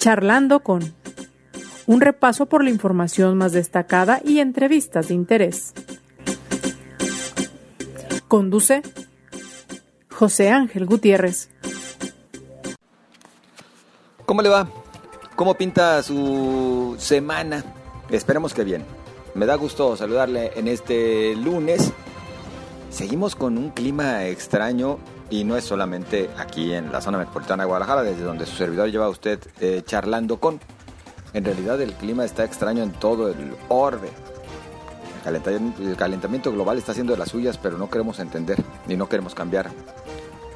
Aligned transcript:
Charlando 0.00 0.60
con 0.60 0.94
un 1.86 2.00
repaso 2.00 2.46
por 2.46 2.64
la 2.64 2.70
información 2.70 3.36
más 3.36 3.52
destacada 3.52 4.22
y 4.24 4.38
entrevistas 4.38 5.08
de 5.08 5.14
interés. 5.14 5.74
Conduce 8.26 8.80
José 10.10 10.48
Ángel 10.48 10.86
Gutiérrez. 10.86 11.50
¿Cómo 14.24 14.40
le 14.40 14.48
va? 14.48 14.70
¿Cómo 15.36 15.52
pinta 15.52 16.02
su 16.02 16.96
semana? 16.98 17.62
Esperemos 18.08 18.54
que 18.54 18.64
bien. 18.64 18.86
Me 19.34 19.44
da 19.44 19.54
gusto 19.56 19.98
saludarle 19.98 20.52
en 20.56 20.66
este 20.66 21.36
lunes. 21.36 21.92
Seguimos 22.88 23.36
con 23.36 23.58
un 23.58 23.68
clima 23.68 24.24
extraño 24.24 24.98
y 25.30 25.44
no 25.44 25.56
es 25.56 25.64
solamente 25.64 26.28
aquí 26.36 26.74
en 26.74 26.90
la 26.92 27.00
zona 27.00 27.16
metropolitana 27.16 27.62
de 27.62 27.68
Guadalajara, 27.68 28.02
desde 28.02 28.24
donde 28.24 28.46
su 28.46 28.56
servidor 28.56 28.90
lleva 28.90 29.06
a 29.06 29.08
usted 29.08 29.38
eh, 29.60 29.82
charlando 29.86 30.38
con. 30.38 30.60
En 31.32 31.44
realidad 31.44 31.80
el 31.80 31.94
clima 31.94 32.24
está 32.24 32.44
extraño 32.44 32.82
en 32.82 32.90
todo 32.90 33.28
el 33.28 33.54
orbe. 33.68 34.10
El 35.24 35.96
calentamiento, 35.96 36.50
global 36.50 36.78
está 36.78 36.92
haciendo 36.92 37.12
de 37.12 37.18
las 37.18 37.28
suyas, 37.28 37.58
pero 37.58 37.78
no 37.78 37.88
queremos 37.88 38.18
entender 38.18 38.58
ni 38.86 38.96
no 38.96 39.08
queremos 39.08 39.34
cambiar 39.34 39.70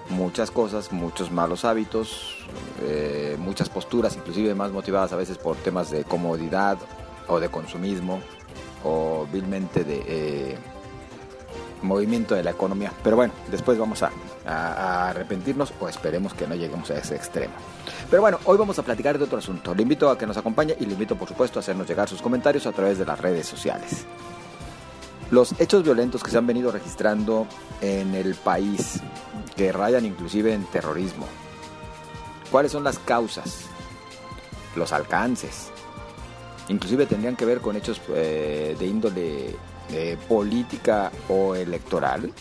muchas 0.08 0.50
cosas, 0.50 0.91
muchos 0.91 1.30
malos 1.30 1.64
hábitos, 1.64 2.38
eh, 2.82 3.36
muchas 3.38 3.68
posturas, 3.68 4.16
inclusive 4.16 4.54
más 4.54 4.72
motivadas 4.72 5.12
a 5.12 5.16
veces 5.16 5.38
por 5.38 5.56
temas 5.56 5.91
de 5.91 6.04
comodidad 6.04 6.78
o 7.28 7.38
de 7.38 7.48
consumismo 7.50 8.20
o 8.82 9.27
vilmente 9.32 9.84
de 9.84 10.02
eh, 10.06 10.58
movimiento 11.84 12.34
de 12.34 12.42
la 12.42 12.50
economía. 12.50 12.92
Pero 13.02 13.16
bueno, 13.16 13.32
después 13.50 13.78
vamos 13.78 14.02
a, 14.02 14.10
arrepentirnos 15.08 15.72
o 15.80 15.88
esperemos 15.88 16.34
que 16.34 16.46
no 16.46 16.54
lleguemos 16.54 16.90
a 16.90 16.98
ese 16.98 17.16
extremo. 17.16 17.54
Pero 18.10 18.22
bueno, 18.22 18.38
hoy 18.44 18.58
vamos 18.58 18.78
a 18.78 18.82
platicar 18.82 19.18
de 19.18 19.24
otro 19.24 19.38
asunto. 19.38 19.74
Le 19.74 19.82
invito 19.82 20.10
a 20.10 20.18
que 20.18 20.26
nos 20.26 20.36
acompañe 20.36 20.76
y 20.78 20.86
le 20.86 20.92
invito 20.92 21.16
por 21.16 21.28
supuesto 21.28 21.58
a 21.58 21.60
hacernos 21.60 21.86
llegar 21.86 22.08
sus 22.08 22.20
comentarios 22.20 22.66
a 22.66 22.72
través 22.72 22.98
de 22.98 23.06
las 23.06 23.20
redes 23.20 23.46
sociales. 23.46 24.04
Los 25.30 25.58
hechos 25.58 25.82
violentos 25.82 26.22
que 26.22 26.30
se 26.30 26.38
han 26.38 26.46
venido 26.46 26.70
registrando 26.70 27.46
en 27.80 28.14
el 28.14 28.34
país, 28.34 29.00
que 29.56 29.72
rayan 29.72 30.04
inclusive 30.04 30.52
en 30.52 30.64
terrorismo. 30.66 31.26
¿Cuáles 32.50 32.72
son 32.72 32.84
las 32.84 32.98
causas? 32.98 33.66
Los 34.76 34.92
alcances. 34.92 35.70
Inclusive 36.69 37.06
tendrían 37.06 37.36
que 37.36 37.44
ver 37.44 37.60
con 37.60 37.76
hechos 37.76 38.00
eh, 38.08 38.76
de 38.78 38.86
índole 38.86 39.56
eh, 39.90 40.16
política 40.28 41.10
o 41.28 41.54
electoral. 41.54 42.32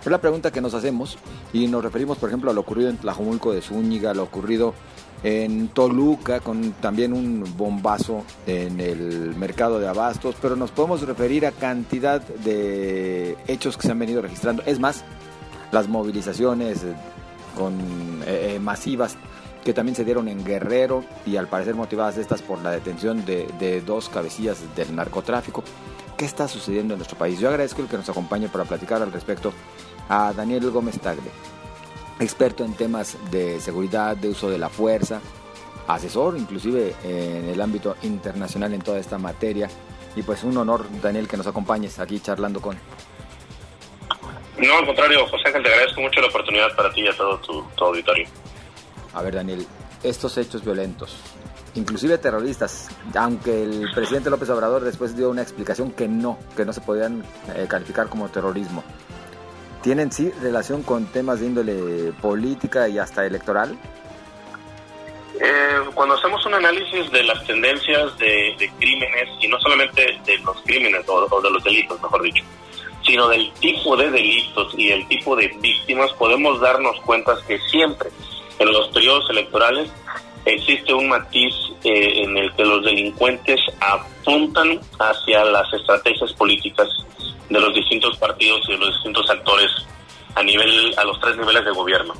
Es 0.00 0.10
la 0.10 0.20
pregunta 0.20 0.52
que 0.52 0.60
nos 0.60 0.74
hacemos 0.74 1.18
y 1.52 1.66
nos 1.66 1.82
referimos, 1.82 2.18
por 2.18 2.28
ejemplo, 2.28 2.50
a 2.50 2.54
lo 2.54 2.60
ocurrido 2.60 2.90
en 2.90 2.96
Tlajomulco 2.96 3.52
de 3.52 3.60
Zúñiga, 3.60 4.14
lo 4.14 4.22
ocurrido 4.22 4.74
en 5.22 5.68
Toluca 5.68 6.40
con 6.40 6.72
también 6.74 7.12
un 7.12 7.44
bombazo 7.56 8.24
en 8.46 8.80
el 8.80 9.34
mercado 9.34 9.80
de 9.80 9.88
abastos, 9.88 10.36
pero 10.40 10.54
nos 10.54 10.70
podemos 10.70 11.02
referir 11.02 11.46
a 11.46 11.52
cantidad 11.52 12.20
de 12.20 13.36
hechos 13.48 13.76
que 13.76 13.86
se 13.86 13.92
han 13.92 13.98
venido 13.98 14.22
registrando. 14.22 14.62
Es 14.66 14.78
más, 14.78 15.02
las 15.72 15.88
movilizaciones 15.88 16.84
eh, 16.84 16.94
con, 17.56 17.74
eh, 18.26 18.58
masivas 18.60 19.16
que 19.66 19.74
también 19.74 19.96
se 19.96 20.04
dieron 20.04 20.28
en 20.28 20.44
Guerrero 20.44 21.02
y 21.26 21.36
al 21.36 21.48
parecer 21.48 21.74
motivadas 21.74 22.18
estas 22.18 22.40
por 22.40 22.62
la 22.62 22.70
detención 22.70 23.24
de, 23.24 23.82
dos 23.84 24.08
cabecillas 24.08 24.76
del 24.76 24.94
narcotráfico. 24.94 25.64
¿Qué 26.16 26.24
está 26.24 26.46
sucediendo 26.46 26.94
en 26.94 26.98
nuestro 26.98 27.18
país? 27.18 27.40
Yo 27.40 27.48
agradezco 27.48 27.82
el 27.82 27.88
que 27.88 27.96
nos 27.96 28.08
acompañe 28.08 28.48
para 28.48 28.64
platicar 28.64 29.02
al 29.02 29.10
respecto 29.10 29.52
a 30.08 30.32
Daniel 30.32 30.70
Gómez 30.70 31.00
Tagle, 31.00 31.32
experto 32.20 32.64
en 32.64 32.74
temas 32.74 33.18
de 33.32 33.58
seguridad, 33.58 34.16
de 34.16 34.28
uso 34.28 34.48
de 34.48 34.56
la 34.56 34.68
fuerza, 34.68 35.20
asesor 35.88 36.38
inclusive 36.38 36.94
en 37.02 37.48
el 37.48 37.60
ámbito 37.60 37.96
internacional 38.04 38.72
en 38.72 38.82
toda 38.82 39.00
esta 39.00 39.18
materia. 39.18 39.68
Y 40.14 40.22
pues 40.22 40.44
un 40.44 40.56
honor, 40.58 40.86
Daniel, 41.02 41.26
que 41.26 41.36
nos 41.36 41.48
acompañes 41.48 41.98
aquí 41.98 42.20
charlando 42.20 42.60
con... 42.60 42.78
No, 44.58 44.78
al 44.78 44.86
contrario, 44.86 45.26
José 45.26 45.48
Ángel, 45.48 45.64
te 45.64 45.72
agradezco 45.72 46.00
mucho 46.02 46.20
la 46.20 46.28
oportunidad 46.28 46.76
para 46.76 46.92
ti 46.92 47.00
y 47.00 47.08
a 47.08 47.16
todo 47.16 47.36
tu 47.40 47.84
auditorio. 47.84 48.28
A 49.16 49.22
ver, 49.22 49.34
Daniel, 49.34 49.66
estos 50.02 50.36
hechos 50.36 50.62
violentos, 50.62 51.16
inclusive 51.74 52.18
terroristas, 52.18 52.90
aunque 53.14 53.62
el 53.62 53.90
presidente 53.94 54.28
López 54.28 54.50
Obrador 54.50 54.84
después 54.84 55.16
dio 55.16 55.30
una 55.30 55.40
explicación 55.40 55.90
que 55.90 56.06
no, 56.06 56.38
que 56.54 56.66
no 56.66 56.74
se 56.74 56.82
podían 56.82 57.24
eh, 57.54 57.64
calificar 57.66 58.10
como 58.10 58.28
terrorismo. 58.28 58.84
¿Tienen 59.82 60.12
sí 60.12 60.30
relación 60.42 60.82
con 60.82 61.06
temas 61.06 61.40
de 61.40 61.46
índole 61.46 62.12
política 62.20 62.90
y 62.90 62.98
hasta 62.98 63.24
electoral? 63.24 63.78
Eh, 65.40 65.80
cuando 65.94 66.16
hacemos 66.16 66.44
un 66.44 66.52
análisis 66.52 67.10
de 67.10 67.22
las 67.22 67.42
tendencias 67.46 68.18
de, 68.18 68.70
crímenes, 68.78 69.30
y 69.40 69.48
no 69.48 69.58
solamente 69.60 70.20
de 70.26 70.36
los 70.40 70.60
crímenes 70.60 71.08
o, 71.08 71.40
de 71.40 71.50
los 71.50 71.64
delitos, 71.64 72.02
mejor 72.02 72.22
dicho, 72.22 72.44
sino 73.02 73.28
del 73.28 73.50
tipo 73.54 73.96
de 73.96 74.10
delitos 74.10 74.74
y 74.76 74.90
el 74.90 75.08
tipo 75.08 75.34
de 75.34 75.48
víctimas, 75.62 76.12
podemos 76.18 76.60
darnos 76.60 77.00
cuenta 77.00 77.34
que 77.48 77.58
siempre 77.70 78.10
en 78.58 78.72
los 78.72 78.88
periodos 78.88 79.28
electorales 79.30 79.90
existe 80.44 80.94
un 80.94 81.08
matiz 81.08 81.54
eh, 81.84 82.22
en 82.22 82.36
el 82.36 82.52
que 82.54 82.64
los 82.64 82.84
delincuentes 82.84 83.60
apuntan 83.80 84.80
hacia 84.98 85.44
las 85.44 85.72
estrategias 85.72 86.32
políticas 86.34 86.88
de 87.50 87.60
los 87.60 87.74
distintos 87.74 88.16
partidos 88.16 88.60
y 88.68 88.72
de 88.72 88.78
los 88.78 88.94
distintos 88.94 89.28
actores 89.28 89.70
a 90.34 90.42
nivel 90.42 90.94
a 90.96 91.04
los 91.04 91.20
tres 91.20 91.36
niveles 91.36 91.64
de 91.64 91.70
gobierno. 91.72 92.14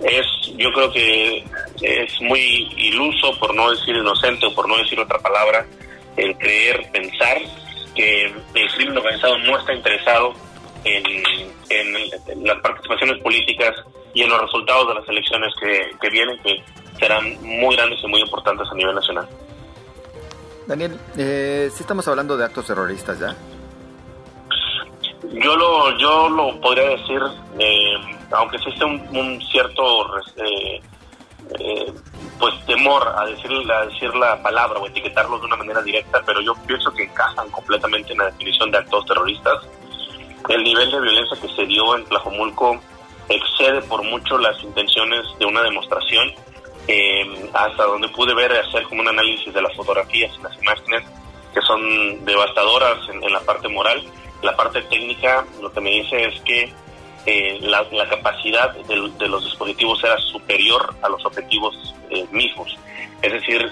Es 0.00 0.26
yo 0.56 0.72
creo 0.72 0.92
que 0.92 1.44
es 1.82 2.20
muy 2.20 2.68
iluso 2.76 3.38
por 3.38 3.54
no 3.54 3.70
decir 3.70 3.96
inocente 3.96 4.46
o 4.46 4.54
por 4.54 4.68
no 4.68 4.76
decir 4.78 4.98
otra 4.98 5.18
palabra 5.18 5.66
el 6.16 6.36
creer 6.38 6.90
pensar 6.92 7.38
que 7.94 8.26
el 8.54 8.72
crimen 8.76 8.96
organizado 8.96 9.38
no 9.38 9.58
está 9.58 9.74
interesado 9.74 10.34
en, 10.84 11.04
en, 11.68 11.96
en 12.28 12.46
las 12.46 12.58
participaciones 12.60 13.22
políticas 13.22 13.74
y 14.14 14.22
en 14.22 14.30
los 14.30 14.40
resultados 14.40 14.88
de 14.88 14.94
las 14.94 15.08
elecciones 15.08 15.52
que, 15.60 15.96
que 16.00 16.10
vienen 16.10 16.38
que 16.42 16.62
serán 16.98 17.24
muy 17.42 17.76
grandes 17.76 18.00
y 18.02 18.06
muy 18.06 18.20
importantes 18.20 18.68
a 18.70 18.74
nivel 18.74 18.94
nacional. 18.94 19.28
Daniel, 20.66 20.98
eh, 21.16 21.70
sí 21.72 21.82
estamos 21.82 22.06
hablando 22.08 22.36
de 22.36 22.44
actos 22.44 22.66
terroristas 22.66 23.18
ya. 23.18 23.34
Yo 25.32 25.56
lo, 25.56 25.96
yo 25.98 26.28
lo 26.28 26.60
podría 26.60 26.90
decir, 26.90 27.20
eh, 27.58 27.94
aunque 28.32 28.56
existe 28.56 28.84
un, 28.84 29.00
un 29.16 29.40
cierto 29.42 30.16
eh, 30.36 30.80
eh, 31.58 31.92
pues 32.38 32.54
temor 32.66 33.06
a 33.16 33.26
decir, 33.26 33.50
a 33.70 33.86
decir 33.86 34.14
la 34.16 34.42
palabra 34.42 34.80
o 34.80 34.86
etiquetarlos 34.86 35.40
de 35.40 35.46
una 35.46 35.56
manera 35.56 35.82
directa, 35.82 36.22
pero 36.24 36.40
yo 36.40 36.54
pienso 36.66 36.92
que 36.92 37.04
encajan 37.04 37.50
completamente 37.50 38.12
en 38.12 38.18
la 38.18 38.26
definición 38.26 38.70
de 38.70 38.78
actos 38.78 39.04
terroristas. 39.06 39.58
El 40.48 40.64
nivel 40.64 40.90
de 40.90 41.00
violencia 41.00 41.36
que 41.40 41.48
se 41.54 41.66
dio 41.66 41.96
en 41.96 42.04
Tlajomulco 42.06 42.80
excede 43.30 43.80
por 43.82 44.02
mucho 44.02 44.36
las 44.38 44.62
intenciones 44.62 45.22
de 45.38 45.46
una 45.46 45.62
demostración. 45.62 46.32
Eh, 46.88 47.50
hasta 47.52 47.84
donde 47.84 48.08
pude 48.08 48.34
ver 48.34 48.52
hacer 48.52 48.82
como 48.84 49.02
un 49.02 49.08
análisis 49.08 49.52
de 49.52 49.62
las 49.62 49.74
fotografías 49.76 50.32
y 50.36 50.42
las 50.42 50.58
imágenes 50.58 51.04
que 51.54 51.60
son 51.60 52.24
devastadoras 52.24 52.98
en, 53.10 53.32
la 53.32 53.40
parte 53.40 53.68
moral 53.68 54.02
la 54.42 54.56
parte 54.56 54.82
técnica 54.82 55.46
lo 55.60 55.70
que 55.70 55.80
me 55.80 55.90
dice 55.90 56.24
es 56.24 56.40
que 56.40 56.72
eh, 57.26 57.58
la, 57.60 57.86
capacidad 58.08 58.72
de, 58.74 59.28
los 59.28 59.44
dispositivos 59.44 60.02
era 60.02 60.16
superior 60.18 60.94
a 61.02 61.08
los 61.10 61.24
objetivos 61.26 61.94
eh, 62.08 62.26
mismos. 62.32 62.76
Es 63.20 63.32
decir, 63.34 63.70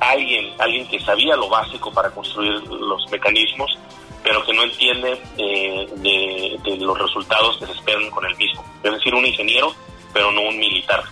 alguien, 0.00 0.52
alguien 0.58 0.88
que 0.88 0.98
sabía 1.00 1.36
lo 1.36 1.48
básico 1.48 1.92
para 1.92 2.10
construir 2.10 2.60
los 2.64 3.08
mecanismos, 3.10 3.78
pero 4.24 4.42
que 4.42 4.54
no 4.54 4.62
entiende 4.64 5.20
eh, 5.36 5.86
de, 5.96 6.76
los 6.78 6.98
resultados 6.98 7.58
que 7.58 7.66
se 7.66 7.72
esperan 7.72 8.10
con 8.10 8.24
el 8.24 8.34
mismo. 8.36 8.64
Es 8.82 8.90
decir, 8.90 9.14
un 9.14 9.26
ingeniero, 9.26 9.72
pero 10.14 10.32
no 10.32 10.40
un 10.42 10.58
militar. 10.58 11.02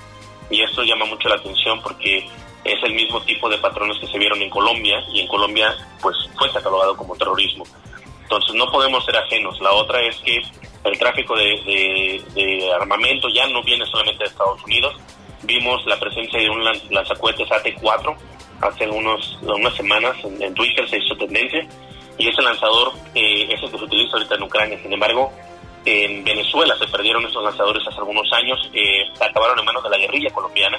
Y 0.51 0.63
esto 0.63 0.83
llama 0.83 1.05
mucho 1.05 1.29
la 1.29 1.37
atención 1.37 1.81
porque 1.83 2.27
es 2.65 2.83
el 2.83 2.95
mismo 2.95 3.21
tipo 3.23 3.51
de 3.51 3.59
patrones 3.59 3.99
que 4.01 4.07
se 4.07 4.19
vieron 4.19 4.41
en 4.41 4.49
Colombia 4.49 5.05
y 5.13 5.21
en 5.21 5.29
Colombia 5.29 5.77
pues 6.01 6.17
fue 6.39 6.51
catalogado 6.51 6.97
como 6.97 7.15
terrorismo. 7.15 7.65
Entonces 8.23 8.55
no 8.55 8.71
podemos 8.71 9.05
ser 9.05 9.17
ajenos. 9.17 9.61
La 9.61 9.73
otra 9.73 10.01
es 10.01 10.17
que 10.25 10.41
el 10.85 10.99
tráfico 10.99 11.37
de, 11.37 12.23
de, 12.35 12.73
armamento 12.73 13.29
ya 13.29 13.47
no 13.49 13.63
viene 13.63 13.85
solamente 13.87 14.25
de 14.25 14.31
Estados 14.31 14.63
Unidos. 14.65 14.95
Vimos 15.43 15.85
la 15.85 16.01
presencia 16.01 16.41
de 16.41 16.49
un 16.49 16.65
lanzacohetes 16.65 17.51
AT-4 17.51 18.17
hace 18.63 18.89
unos, 18.89 19.39
unas 19.43 19.75
semanas 19.75 20.17
en, 20.25 20.41
en, 20.41 20.55
Twitter, 20.55 20.89
se 20.89 20.97
hizo 20.97 21.15
tendencia. 21.17 21.67
Y 22.19 22.29
ese 22.29 22.43
lanzador 22.43 22.93
eh, 23.15 23.49
es 23.51 23.63
el 23.63 23.71
que 23.71 23.79
se 23.79 23.85
utiliza 23.85 24.17
ahorita 24.17 24.35
en 24.35 24.43
Ucrania. 24.43 24.79
Sin 24.83 24.93
embargo, 24.93 25.33
en 25.85 26.25
Venezuela 26.25 26.77
se 26.79 26.87
perdieron 26.87 27.25
esos 27.27 27.43
lanzadores 27.43 27.87
hace 27.87 27.99
algunos 27.99 28.31
años, 28.33 28.71
eh, 28.73 29.05
acabaron 29.21 29.59
en 29.59 29.65
manos 29.65 29.83
de 29.83 29.91
la 29.91 29.99
guerrilla 29.99 30.31
colombiana. 30.31 30.79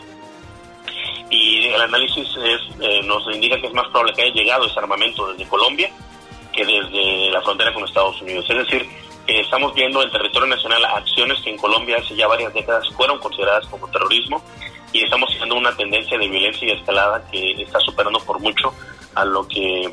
Y 1.30 1.68
el 1.68 1.82
análisis 1.82 2.28
es, 2.38 2.62
eh, 2.80 3.02
nos 3.04 3.24
indica 3.34 3.60
que 3.60 3.68
es 3.68 3.74
más 3.74 3.88
probable 3.88 4.14
que 4.14 4.22
haya 4.24 4.34
llegado 4.34 4.66
ese 4.66 4.80
armamento 4.80 5.32
desde 5.32 5.50
Colombia 5.50 5.90
que 6.52 6.64
desde 6.64 7.32
la 7.32 7.42
frontera 7.42 7.74
con 7.74 7.84
Estados 7.84 8.22
Unidos. 8.22 8.46
Es 8.48 8.58
decir, 8.58 8.88
estamos 9.26 9.74
viendo 9.74 10.04
en 10.04 10.12
territorio 10.12 10.48
nacional 10.48 10.86
acciones 10.86 11.42
que 11.42 11.50
en 11.50 11.58
Colombia 11.58 11.98
hace 11.98 12.16
ya 12.16 12.28
varias 12.28 12.54
décadas 12.54 12.88
fueron 12.96 13.18
consideradas 13.18 13.66
como 13.68 13.90
terrorismo 13.90 14.44
y 14.92 15.04
estamos 15.04 15.34
viendo 15.36 15.56
una 15.56 15.76
tendencia 15.76 16.18
de 16.18 16.28
violencia 16.28 16.68
y 16.68 16.72
escalada 16.72 17.28
que 17.32 17.64
está 17.64 17.80
superando 17.80 18.20
por 18.20 18.40
mucho 18.40 18.72
a 19.16 19.26
lo 19.26 19.48
que 19.48 19.92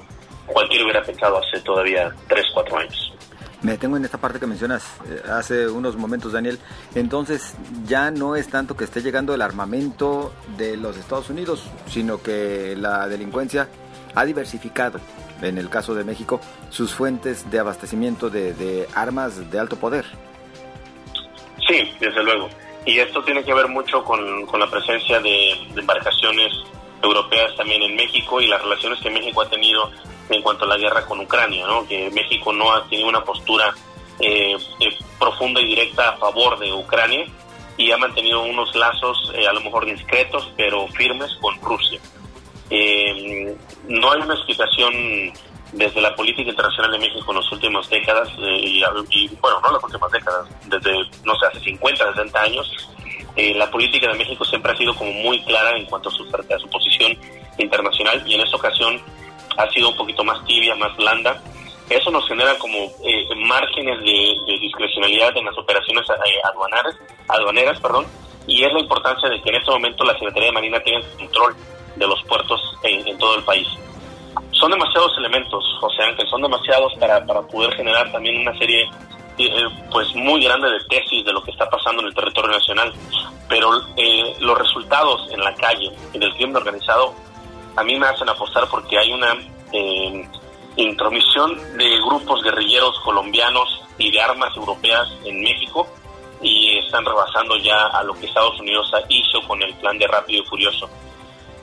cualquiera 0.53 0.85
hubiera 0.85 1.03
pensado 1.03 1.39
hace 1.39 1.61
todavía 1.61 2.15
3, 2.29 2.47
4 2.55 2.79
años. 2.79 3.13
Me 3.63 3.73
detengo 3.73 3.99
en 3.99 4.05
esta 4.07 4.17
parte 4.17 4.41
que 4.41 4.47
mencionas 4.47 4.83
eh, 5.07 5.21
hace 5.31 5.69
unos 5.69 5.97
momentos, 5.97 6.33
Daniel. 6.33 6.59
Entonces, 6.95 7.55
ya 7.85 8.11
no 8.11 8.35
es 8.35 8.49
tanto 8.49 8.75
que 8.75 8.85
esté 8.85 9.03
llegando 9.03 9.35
el 9.35 9.43
armamento 9.43 10.33
de 10.57 10.79
los 10.79 10.97
Estados 10.97 11.29
Unidos, 11.29 11.69
sino 11.87 12.23
que 12.23 12.75
la 12.77 13.07
delincuencia 13.07 13.69
ha 14.15 14.25
diversificado, 14.25 14.99
en 15.43 15.59
el 15.59 15.69
caso 15.69 15.95
de 15.95 16.05
México, 16.05 16.41
sus 16.71 16.95
fuentes 16.95 17.51
de 17.51 17.59
abastecimiento 17.59 18.31
de, 18.31 18.89
armas 18.95 19.51
de 19.51 19.59
alto 19.59 19.77
poder. 19.77 20.07
Sí, 21.69 21.93
desde 22.01 22.25
luego. 22.25 22.49
Y 22.87 22.99
esto 22.99 23.23
tiene 23.25 23.45
que 23.45 23.53
ver 23.53 23.69
mucho 23.69 24.03
con, 24.03 24.47
la 24.59 24.71
presencia 24.71 25.21
de 25.21 25.53
embarcaciones 25.77 26.51
europeas 27.03 27.55
también 27.57 27.83
en 27.83 27.95
México 27.95 28.41
y 28.41 28.47
las 28.47 28.63
relaciones 28.63 28.99
que 29.01 29.11
México 29.11 29.43
ha 29.43 29.51
tenido 29.51 29.91
en 30.31 30.43
cuanto 30.43 30.65
a 30.65 30.69
la 30.69 30.77
guerra 30.77 31.05
con 31.05 31.21
Ucrania, 31.21 31.67
¿no? 31.67 31.87
que 31.87 32.11
México 32.11 32.53
no 32.53 32.73
ha 32.73 32.85
tenido 32.85 33.09
una 33.09 33.25
postura 33.25 33.75
eh, 34.21 34.57
eh, 34.81 34.99
profunda 35.19 35.61
y 35.61 35.67
directa 35.67 36.11
a 36.11 36.17
favor 36.19 36.59
de 36.59 36.73
Ucrania 36.73 37.27
y 37.77 37.91
ha 37.91 37.97
mantenido 37.97 38.43
unos 38.43 38.75
lazos 38.75 39.33
eh, 39.35 39.47
a 39.47 39.53
lo 39.53 39.63
mejor 39.63 39.87
discretos 39.87 40.53
pero 40.57 40.87
firmes 40.89 41.31
con 41.41 41.61
Rusia. 41.63 42.01
no 43.89 44.13
hay 44.13 44.21
una 44.21 44.35
explicación 44.35 45.33
desde 45.73 46.01
la 46.01 46.15
política 46.15 46.51
internacional 46.51 46.93
de 46.93 46.99
México 46.99 47.31
en 47.31 47.39
las 47.39 47.53
últimas 47.53 47.89
décadas, 47.89 48.29
y, 48.39 49.29
bueno, 49.41 49.61
no 49.61 49.73
las 49.73 49.85
últimas 49.85 50.11
décadas, 50.11 50.49
desde, 50.67 50.93
no 51.25 51.35
sé, 51.37 51.47
hace 51.47 51.61
50, 51.61 52.13
60 52.13 52.43
años, 52.43 52.89
la 53.37 53.71
política 53.71 54.09
de 54.11 54.19
México 54.19 54.45
siempre 54.45 54.73
ha 54.73 54.77
sido 54.77 54.93
como 54.97 55.13
muy 55.13 55.41
clara 55.45 55.79
en 55.79 55.87
cuanto 55.87 56.09
a 56.09 56.13
su, 56.13 56.25
a 56.25 56.59
su 56.59 56.69
posición 56.69 57.17
internacional 57.57 58.23
y 58.27 58.35
en 58.35 58.41
esta 58.41 58.57
ocasión 58.57 59.01
ha 59.57 59.71
sido 59.71 59.91
un 59.91 59.97
poquito 59.97 60.25
más 60.25 60.45
tibia, 60.45 60.75
más 60.75 60.97
blanda. 60.97 61.41
Eso 61.89 62.11
nos 62.11 62.27
genera 62.29 62.57
como 62.59 62.79
eh, 62.79 63.35
márgenes 63.37 63.99
de, 64.01 64.59
discrecionalidad 64.61 65.37
en 65.37 65.45
las 65.45 65.59
operaciones 65.59 66.05
eh, 66.09 66.41
aduaneras, 66.45 66.95
aduaneras 67.29 67.81
perdón, 67.81 68.07
y 68.47 68.63
es 68.63 68.73
la 68.73 68.81
importancia 68.81 69.29
de 69.29 69.41
que 69.43 69.49
en 69.49 69.57
este 69.57 69.71
momento 69.71 70.05
la 70.05 70.13
Secretaría 70.13 70.47
de 70.47 70.53
Marina 70.53 70.81
tenga 70.81 71.01
control 71.19 71.57
de 71.97 72.07
los 72.07 72.23
puertos 72.25 72.61
en, 72.85 73.19
todo 73.19 73.37
el 73.37 73.45
país. 73.45 73.67
Son 74.53 74.71
demasiados 74.71 75.13
elementos, 75.19 75.65
José 75.81 76.05
Ángel, 76.05 76.29
son 76.29 76.43
demasiados 76.43 76.93
para, 77.01 77.25
para 77.27 77.43
poder 77.43 77.75
generar 77.75 78.11
también 78.13 78.41
una 78.41 78.57
serie 78.57 78.89
eh, 79.39 79.51
pues 79.91 80.15
muy 80.15 80.45
grande 80.45 80.71
de 80.71 80.79
tesis 80.89 81.25
de 81.25 81.33
lo 81.33 81.43
que 81.43 81.51
está 81.51 81.69
pasando 81.69 82.03
en 82.03 82.09
el 82.09 82.15
territorio 82.15 82.53
nacional, 82.53 82.93
pero 83.49 83.71
los 84.39 84.59
resultados 84.59 85.29
en 85.33 85.41
la 85.41 85.55
calle 85.55 85.91
del 86.13 86.33
crimen 86.35 86.57
organizado 86.57 87.15
a 87.77 87.85
mí 87.85 87.99
me 87.99 88.07
hacen 88.07 88.29
apostar 88.29 88.69
porque 88.69 88.99
hay 88.99 89.13
una 89.13 89.35
eh, 89.73 90.29
intromisión 90.77 91.57
de 91.77 91.99
grupos 92.01 92.43
guerrilleros 92.43 92.99
colombianos 93.01 93.81
y 93.99 94.11
de 94.11 94.21
armas 94.21 94.55
europeas 94.57 95.09
en 95.25 95.41
México 95.41 95.87
y 96.43 96.79
están 96.79 97.05
rebasando 97.05 97.57
ya 97.59 97.87
a 97.87 98.03
lo 98.03 98.15
que 98.15 98.27
Estados 98.27 98.59
Unidos 98.61 98.91
hizo 99.09 99.47
con 99.47 99.61
el 99.63 99.75
plan 99.75 99.99
de 99.99 100.07
Rápido 100.07 100.43
y 100.43 100.47
Furioso. 100.47 100.89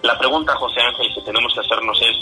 La 0.04 0.18
pregunta, 0.18 0.56
José 0.56 0.82
Ángel, 0.82 1.14
que 1.14 1.22
tenemos 1.22 1.54
que 1.54 1.62
hacernos 1.62 2.00
es, 2.02 2.16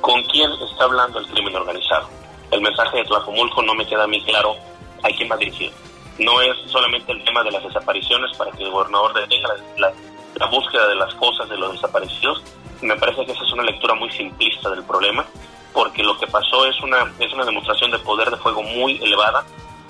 ¿con 0.00 0.22
quién 0.24 0.50
está 0.52 0.84
hablando 0.84 1.20
el 1.20 1.26
crimen 1.28 1.54
organizado? 1.54 2.08
El 2.50 2.60
mensaje 2.60 2.98
de 2.98 3.04
Tlajomulco 3.04 3.62
no 3.62 3.74
me 3.74 3.86
queda 3.86 4.06
muy 4.06 4.20
claro 4.22 4.56
a 5.02 5.08
quién 5.08 5.30
va 5.30 5.36
dirigido. 5.36 5.72
No 6.18 6.40
es 6.40 6.56
solamente 6.66 7.12
el 7.12 7.22
tema 7.24 7.44
de 7.44 7.52
las 7.52 7.62
desapariciones 7.62 8.36
para 8.36 8.50
que 8.50 8.64
el 8.64 8.70
gobernador 8.70 9.14
detenga 9.14 9.50
la, 9.76 9.92
la 10.34 10.46
búsqueda 10.46 10.88
de 10.88 10.96
las 10.96 11.14
cosas 11.14 11.48
de 11.48 11.56
los 11.56 11.72
desaparecidos, 11.72 12.42
me 12.82 12.96
parece 12.96 13.24
que 13.26 13.32
esa 13.32 13.44
es 13.44 13.52
una 13.52 13.62
lectura 13.62 13.94
muy 13.94 14.10
simplista 14.10 14.70
del 14.70 14.84
problema, 14.84 15.24
porque 15.72 16.02
lo 16.02 16.18
que 16.18 16.26
pasó 16.26 16.66
es 16.66 16.80
una, 16.80 17.12
es 17.18 17.32
una 17.32 17.44
demostración 17.44 17.90
de 17.90 17.98
poder 18.00 18.30
de 18.30 18.36
fuego 18.36 18.62
muy 18.62 18.96
elevada 19.02 19.44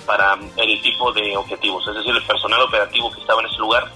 para 0.05 0.37
el 0.57 0.81
tipo 0.81 1.11
de 1.11 1.37
objetivos. 1.37 1.87
Es 1.87 1.95
decir, 1.95 2.15
el 2.15 2.23
personal 2.23 2.61
operativo 2.61 3.11
que 3.11 3.21
estaba 3.21 3.41
en 3.41 3.47
ese 3.47 3.57
lugar 3.57 3.87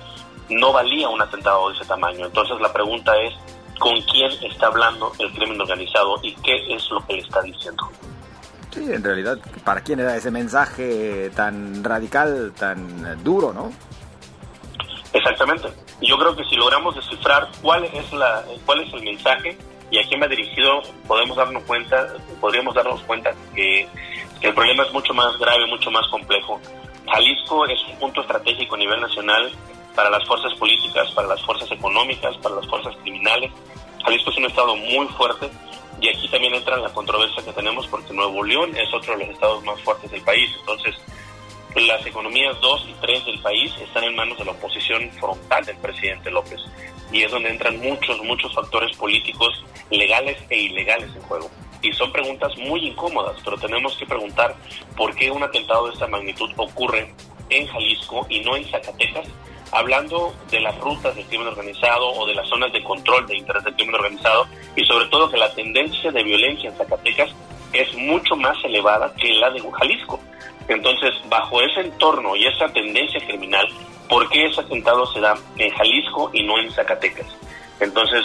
no 0.50 0.72
valía 0.72 1.10
un 1.10 1.22
atentado 1.22 1.70
de 1.70 1.76
ese 1.76 1.86
tamaño. 1.86 2.26
Entonces 2.26 2.60
la 2.60 2.72
pregunta 2.72 3.14
es, 3.22 3.34
¿con 3.80 4.00
quién 4.04 4.32
está 4.44 4.68
hablando 4.68 5.12
el 5.20 5.32
crimen 5.32 5.60
organizado 5.60 6.20
y 6.22 6.34
qué 6.36 6.74
es 6.74 6.90
lo 6.90 7.06
que 7.06 7.14
le 7.14 7.20
está 7.20 7.42
diciendo? 7.42 7.90
Sí, 8.72 8.92
en 8.92 9.04
realidad, 9.04 9.38
¿para 9.64 9.82
quién 9.82 10.00
era 10.00 10.16
ese 10.16 10.32
mensaje 10.32 11.30
tan 11.36 11.84
radical, 11.84 12.54
tan 12.58 13.24
duro, 13.24 13.54
no? 13.54 13.72
Exactamente. 15.14 15.83
Yo 16.02 16.18
creo 16.18 16.36
que 16.36 16.44
si 16.46 16.56
logramos 16.56 16.96
descifrar 16.96 17.50
cuál 17.62 17.86
es 17.86 18.12
la 18.14 18.44
cuál 18.66 18.82
es 18.82 18.94
el 18.94 19.04
mensaje 19.04 19.58
y 19.92 20.00
a 20.00 20.08
quién 20.08 20.22
va 20.22 20.28
dirigido, 20.28 20.82
podemos 21.08 21.38
darnos 21.38 21.64
cuenta, 21.64 22.14
podríamos 22.42 22.74
darnos 22.74 23.02
cuenta 23.04 23.32
que, 23.54 23.88
el 24.42 24.54
problema 24.54 24.84
es 24.84 24.92
mucho 24.92 25.14
más 25.14 25.38
grave, 25.38 25.66
mucho 25.68 25.90
más 25.90 26.06
complejo. 26.10 26.60
Jalisco 27.08 27.66
es 27.68 27.80
un 27.88 27.98
punto 27.98 28.22
estratégico 28.22 28.76
a 28.76 28.78
nivel 28.78 29.00
nacional 29.00 29.52
para 29.96 30.10
las 30.10 30.28
fuerzas 30.28 30.54
políticas, 30.56 31.10
para 31.12 31.30
las 31.30 31.42
fuerzas 31.44 31.72
económicas, 31.72 32.36
para 32.38 32.56
las 32.56 32.68
fuerzas 32.68 32.94
criminales. 33.04 33.52
Jalisco 34.04 34.32
es 34.32 34.38
un 34.38 34.46
estado 34.46 34.76
muy 34.76 35.08
fuerte 35.10 35.50
y 36.02 36.10
aquí 36.10 36.28
también 36.28 36.54
entra 36.56 36.76
la 36.76 36.90
controversia 36.90 37.46
que 37.46 37.54
tenemos 37.54 37.88
porque 37.88 38.12
Nuevo 38.12 38.44
León 38.44 38.76
es 38.76 38.94
otro 38.94 39.14
de 39.14 39.26
los 39.26 39.34
estados 39.34 39.64
más 39.64 39.80
fuertes 39.82 40.12
del 40.12 40.22
país. 40.24 40.50
Entonces, 40.60 40.96
las 41.76 42.06
economías 42.06 42.60
2 42.62 42.88
y 42.90 42.94
3 43.02 43.26
del 43.26 43.40
país 43.40 43.74
están 43.82 44.04
en 44.04 44.16
manos 44.16 44.38
de 44.38 44.46
la 44.46 44.52
oposición 44.52 45.10
frontal 45.20 45.66
del 45.66 45.78
presidente 45.78 46.30
López 46.30 46.60
y 47.12 47.24
es 47.24 47.32
donde 47.32 47.50
entran 47.50 47.80
muchos, 47.80 48.22
muchos 48.24 48.54
factores 48.54 48.96
políticos 48.98 49.64
legales 49.90 50.38
e 50.50 50.60
ilegales 50.60 51.10
en 51.16 51.22
juego. 51.24 51.50
Y 51.82 51.92
son 51.94 52.12
preguntas 52.12 52.56
muy 52.58 52.88
incómodas, 52.88 53.36
pero 53.44 53.58
tenemos 53.58 53.96
que 53.98 54.06
preguntar 54.06 54.56
por 54.96 55.14
qué 55.16 55.30
un 55.30 55.44
atentado 55.44 55.88
de 55.88 55.94
esta 55.94 56.08
magnitud 56.08 56.50
ocurre 56.58 57.14
en 57.50 57.68
Jalisco 57.68 58.26
y 58.30 58.40
no 58.40 58.56
en 58.56 58.66
Zacatecas, 58.66 59.28
hablando 59.72 60.34
de 60.50 60.60
las 60.60 60.78
rutas 60.80 61.16
del 61.16 61.26
crimen 61.26 61.48
organizado 61.48 62.08
o 62.14 62.26
de 62.26 62.36
las 62.36 62.48
zonas 62.48 62.72
de 62.72 62.84
control 62.84 63.28
de 63.28 63.38
interés 63.38 63.64
del 63.64 63.76
crimen 63.76 63.96
organizado 63.96 64.48
y 64.76 64.86
sobre 64.86 65.08
todo 65.08 65.30
que 65.30 65.38
la 65.38 65.54
tendencia 65.54 66.12
de 66.12 66.24
violencia 66.24 66.70
en 66.70 66.78
Zacatecas 66.78 67.32
es 67.74 67.94
mucho 67.96 68.36
más 68.36 68.56
elevada 68.64 69.14
que 69.16 69.34
la 69.34 69.50
de 69.50 69.62
Jalisco. 69.80 70.20
Entonces, 70.68 71.12
bajo 71.30 71.62
ese 71.62 71.82
entorno 71.82 72.36
y 72.36 72.46
esa 72.46 72.72
tendencia 72.72 73.20
criminal, 73.26 73.68
¿por 74.10 74.30
qué 74.30 74.46
ese 74.46 74.62
atentado 74.62 75.06
se 75.08 75.20
da 75.20 75.36
en 75.58 75.72
Jalisco 75.72 76.30
y 76.34 76.44
no 76.44 76.60
en 76.60 76.72
Zacatecas? 76.72 77.28
Entonces, 77.80 78.24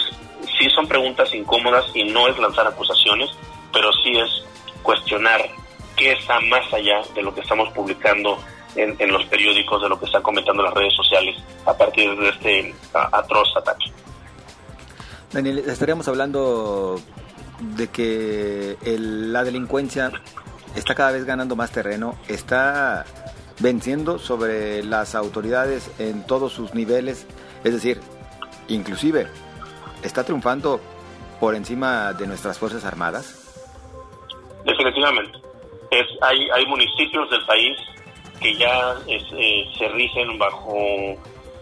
sí 0.57 0.69
son 0.69 0.87
preguntas 0.87 1.33
incómodas 1.33 1.85
y 1.93 2.03
no 2.03 2.27
es 2.27 2.37
lanzar 2.37 2.67
acusaciones, 2.67 3.29
pero 3.73 3.91
sí 4.03 4.17
es 4.17 4.29
cuestionar 4.83 5.41
qué 5.95 6.13
está 6.13 6.39
más 6.41 6.71
allá 6.73 7.01
de 7.13 7.21
lo 7.21 7.33
que 7.33 7.41
estamos 7.41 7.69
publicando 7.73 8.37
en, 8.75 9.11
los 9.11 9.25
periódicos, 9.25 9.81
de 9.81 9.89
lo 9.89 9.99
que 9.99 10.05
están 10.05 10.21
comentando 10.21 10.63
las 10.63 10.73
redes 10.73 10.93
sociales 10.95 11.35
a 11.65 11.73
partir 11.73 12.15
de 12.15 12.29
este 12.29 12.75
atroz 12.93 13.49
ataque. 13.57 13.91
Daniel, 15.31 15.59
estaríamos 15.59 16.07
hablando 16.07 16.99
de 17.59 17.87
que 17.89 18.77
la 18.83 19.43
delincuencia 19.43 20.11
está 20.75 20.95
cada 20.95 21.11
vez 21.11 21.25
ganando 21.25 21.55
más 21.55 21.71
terreno, 21.71 22.17
está 22.27 23.05
venciendo 23.59 24.19
sobre 24.19 24.83
las 24.83 25.15
autoridades 25.15 25.91
en 25.99 26.25
todos 26.25 26.53
sus 26.53 26.73
niveles, 26.73 27.27
es 27.63 27.73
decir, 27.73 27.99
inclusive 28.67 29.27
está 30.03 30.23
triunfando 30.23 30.79
por 31.39 31.55
encima 31.55 32.13
de 32.13 32.27
nuestras 32.27 32.57
Fuerzas 32.57 32.85
Armadas? 32.85 33.35
Definitivamente. 34.65 35.39
Hay 36.21 36.65
municipios 36.67 37.29
del 37.29 37.45
país 37.45 37.77
que 38.39 38.55
ya 38.55 38.95
eh, 39.07 39.65
se 39.77 39.87
rigen 39.89 40.37
bajo 40.37 40.73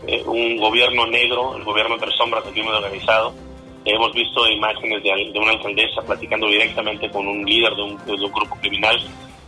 eh, 0.06 0.24
un 0.26 0.58
gobierno 0.58 1.08
negro, 1.08 1.56
el 1.56 1.64
gobierno 1.64 1.96
entre 1.96 2.12
sombras 2.12 2.44
del 2.44 2.54
crimen 2.54 2.74
organizado, 2.74 3.34
Hemos 3.90 4.12
visto 4.14 4.46
imágenes 4.50 5.02
de, 5.02 5.40
una 5.40 5.52
alcaldesa 5.52 6.02
platicando 6.02 6.48
directamente 6.48 7.10
con 7.10 7.26
un 7.26 7.46
líder 7.46 7.74
de 7.74 7.84
un, 7.84 7.98
grupo 8.06 8.56
criminal. 8.60 8.98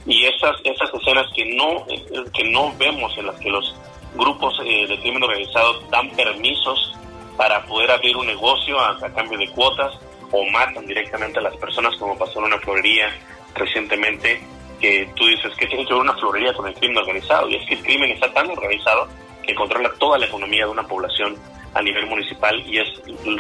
Y 0.05 0.25
esas, 0.25 0.55
esas 0.63 0.89
escenas 0.93 1.27
que 1.36 1.43
no, 1.55 1.86
que 2.34 2.43
no 2.46 2.74
vemos 2.77 3.15
en 3.17 3.25
las 3.27 3.38
que 3.39 3.50
los 3.50 3.75
grupos 4.15 4.60
eh, 4.65 4.88
de 4.88 4.98
crimen 5.01 5.24
organizado 5.24 5.81
dan 5.91 6.10
permisos 6.12 6.96
para 7.36 7.65
poder 7.65 7.91
abrir 7.91 8.15
un 8.15 8.27
negocio 8.27 8.79
a, 8.79 8.98
cambio 9.13 9.38
de 9.38 9.50
cuotas 9.50 9.93
o 10.31 10.46
matan 10.51 10.86
directamente 10.88 11.39
a 11.39 11.41
las 11.41 11.58
personas 11.58 11.96
como 11.98 12.17
pasó 12.17 12.39
en 12.39 12.46
una 12.46 12.60
florería 12.60 13.10
recientemente 13.55 14.41
que 14.79 15.10
tú 15.15 15.25
dices 15.27 15.53
que 15.58 15.67
tiene 15.67 15.86
que 15.86 15.93
ver 15.93 16.01
una 16.01 16.15
florería 16.15 16.53
con 16.53 16.67
el 16.67 16.74
crimen 16.75 16.98
organizado 16.98 17.50
y 17.50 17.55
es 17.55 17.65
que 17.67 17.75
el 17.75 17.84
crimen 17.84 18.12
está 18.12 18.31
tan 18.31 18.50
organizado 18.50 19.08
que 19.43 19.53
controla 19.53 19.91
toda 20.00 20.17
la 20.17 20.25
economía 20.25 20.65
de 20.65 20.72
una 20.72 20.88
población 20.88 21.36
a 21.73 21.81
nivel 21.81 22.07
municipal 22.07 22.59
y 22.67 22.79
es, 22.79 22.88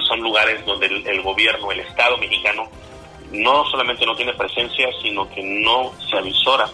son 0.07 0.21
lugares 0.21 0.63
donde 0.65 0.87
el, 0.87 1.21
gobierno, 1.21 1.71
el 1.71 1.79
Estado 1.81 2.17
mexicano, 2.17 2.67
no 3.31 3.65
solamente 3.65 4.05
no 4.05 4.15
tiene 4.15 4.33
presencia, 4.33 4.87
sino 5.01 5.29
que 5.29 5.43
no 5.43 5.91
se 6.09 6.17
avisora 6.17 6.69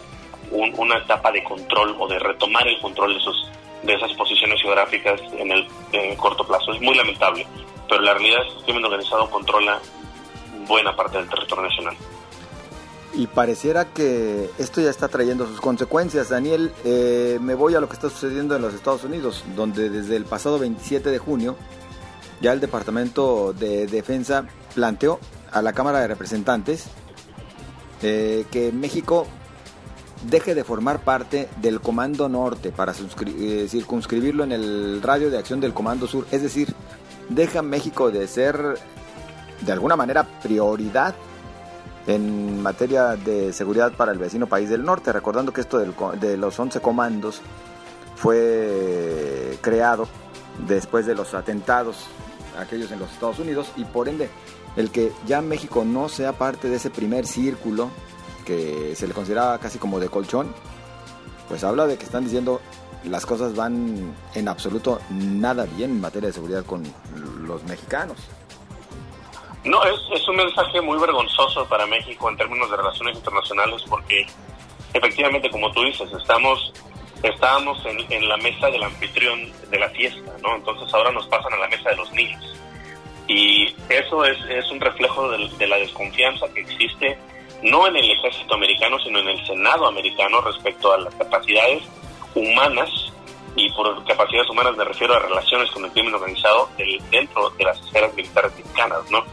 una 0.52 0.98
etapa 0.98 1.32
de 1.32 1.44
control 1.44 1.96
o 2.00 2.08
de 2.08 2.20
retomar 2.20 2.68
el 2.68 2.80
control 2.80 3.14
de, 3.14 3.20
esos, 3.20 3.52
de 3.84 3.94
esas 3.94 4.14
posiciones 4.14 4.62
geográficas 4.62 5.20
en 5.38 5.52
el, 5.52 5.68
corto 6.18 6.46
plazo. 6.46 6.74
Es 6.74 6.82
muy 6.82 6.96
lamentable, 6.96 7.46
pero 7.90 8.02
la 8.02 8.14
realidad 8.14 8.42
es 8.42 8.54
que 8.54 8.60
el 8.60 8.64
crimen 8.66 8.86
organizado 8.86 9.30
controla 9.30 9.80
buena 10.68 10.96
parte 10.96 11.18
del 11.18 11.30
territorio 11.30 11.64
nacional. 11.64 11.98
Y 13.18 13.28
pareciera 13.28 13.86
que 13.86 14.50
esto 14.58 14.82
ya 14.82 14.90
está 14.90 15.08
trayendo 15.08 15.48
sus 15.48 15.62
consecuencias. 15.62 16.30
Daniel, 16.30 16.74
eh, 16.84 17.40
me 17.42 17.56
voy 17.56 17.74
a 17.76 17.80
lo 17.80 17.88
que 17.88 17.94
está 17.94 18.10
sucediendo 18.10 18.56
en 18.56 18.62
los 18.62 18.74
Estados 18.74 19.06
Unidos, 19.06 19.46
donde 19.56 19.90
desde 19.90 20.18
el 20.18 20.26
pasado 20.26 20.60
27 20.60 21.10
de 21.10 21.18
junio 21.18 21.56
ya 22.42 22.52
el 22.52 22.60
Departamento 22.60 23.54
de 23.54 23.88
Defensa 23.88 24.46
planteó 24.74 25.20
a 25.52 25.62
la 25.62 25.72
Cámara 25.72 26.00
de 26.00 26.08
Representantes 26.08 26.88
eh, 28.02 28.46
que 28.52 28.74
México 28.74 29.26
deje 30.30 30.54
de 30.54 30.64
formar 30.64 31.04
parte 31.04 31.48
del 31.62 31.80
Comando 31.80 32.28
Norte 32.28 32.72
para 32.72 32.94
eh, 32.94 33.68
circunscribirlo 33.70 34.44
en 34.44 34.52
el 34.52 35.02
radio 35.02 35.30
de 35.30 35.38
acción 35.38 35.62
del 35.62 35.74
Comando 35.74 36.08
Sur. 36.08 36.28
Es 36.32 36.42
decir, 36.42 36.74
deja 37.30 37.62
México 37.62 38.12
de 38.12 38.28
ser 38.28 38.78
de 39.62 39.72
alguna 39.72 39.96
manera 39.96 40.24
prioridad 40.42 41.16
en 42.08 42.62
materia 42.62 43.16
de 43.16 43.52
seguridad 43.54 43.94
para 43.94 44.12
el 44.12 44.20
vecino 44.20 44.48
país 44.48 44.70
del 44.70 44.84
norte, 44.84 45.12
recordando 45.12 45.54
que 45.54 45.62
esto 45.62 45.80
de 45.80 46.38
los 46.38 46.60
11 46.60 46.80
comandos 46.82 47.42
fue 48.16 49.58
creado 49.62 50.08
después 50.68 51.06
de 51.06 51.16
los 51.16 51.34
atentados, 51.34 52.06
aquellos 52.60 52.92
en 52.92 53.00
los 53.00 53.12
Estados 53.12 53.40
Unidos, 53.40 53.72
y 53.76 53.86
por 53.86 54.08
ende 54.08 54.30
el 54.76 54.92
que 54.92 55.12
ya 55.26 55.42
México 55.42 55.84
no 55.86 56.10
sea 56.10 56.34
parte 56.34 56.70
de 56.70 56.76
ese 56.76 56.90
primer 56.90 57.26
círculo 57.26 57.90
que 58.46 58.94
se 58.96 59.08
le 59.08 59.14
consideraba 59.14 59.58
casi 59.58 59.80
como 59.80 60.00
de 60.00 60.10
colchón, 60.10 60.48
pues 61.48 61.64
habla 61.64 61.88
de 61.88 61.98
que 61.98 62.06
están 62.06 62.24
diciendo 62.24 62.62
las 63.06 63.26
cosas 63.26 63.56
van 63.56 64.14
en 64.34 64.48
absoluto 64.48 65.00
nada 65.12 65.66
bien 65.66 65.92
en 65.92 66.02
materia 66.02 66.28
de 66.28 66.34
seguridad 66.34 66.66
con 66.66 66.84
los 67.46 67.64
mexicanos. 67.66 68.18
No, 69.66 69.84
es, 69.84 70.00
es 70.14 70.28
un 70.28 70.36
mensaje 70.36 70.80
muy 70.82 70.98
vergonzoso 71.00 71.66
para 71.66 71.86
México 71.88 72.30
en 72.30 72.38
términos 72.38 72.70
de 72.70 72.78
relaciones 72.78 73.18
internacionales 73.18 73.84
porque 73.90 74.26
efectivamente, 74.94 75.50
como 75.50 75.72
tú 75.72 75.84
dices, 75.84 76.12
estamos 76.14 76.72
estábamos 77.24 77.84
en, 77.86 78.00
en, 78.12 78.28
la 78.28 78.38
mesa 78.38 78.70
del 78.70 78.84
anfitrión 78.84 79.52
de 79.72 79.80
la 79.80 79.90
fiesta, 79.90 80.32
¿no? 80.44 80.56
Entonces 80.56 80.94
ahora 80.94 81.12
nos 81.12 81.26
pasan 81.28 81.54
a 81.54 81.58
la 81.58 81.68
mesa 81.68 81.90
de 81.90 81.96
los 81.96 82.12
niños. 82.14 82.56
Y 83.28 83.74
eso 83.90 84.24
es, 84.24 84.38
es 84.50 84.70
un 84.72 84.80
reflejo 84.80 85.30
de, 85.30 85.68
la 85.68 85.78
desconfianza 85.78 86.48
que 86.54 86.62
existe 86.62 87.18
no 87.64 87.88
en 87.88 87.96
el 87.96 88.12
ejército 88.12 88.54
americano, 88.54 89.00
sino 89.00 89.20
en 89.20 89.30
el 89.30 89.48
Senado 89.48 89.88
americano 89.88 90.42
respecto 90.42 90.94
a 90.94 90.98
las 91.00 91.16
capacidades 91.16 91.84
humanas, 92.36 92.90
y 93.56 93.72
por 93.72 94.04
capacidades 94.04 94.50
humanas 94.50 94.76
me 94.76 94.84
refiero 94.84 95.16
a 95.16 95.20
relaciones 95.20 95.72
con 95.72 95.86
el 95.86 95.92
crimen 95.92 96.14
organizado 96.14 96.70
dentro 97.10 97.50
de 97.52 97.64
las 97.64 97.80
esferas 97.80 98.14
militares 98.14 98.52
mexicanas, 98.58 99.10
¿no? 99.10 99.24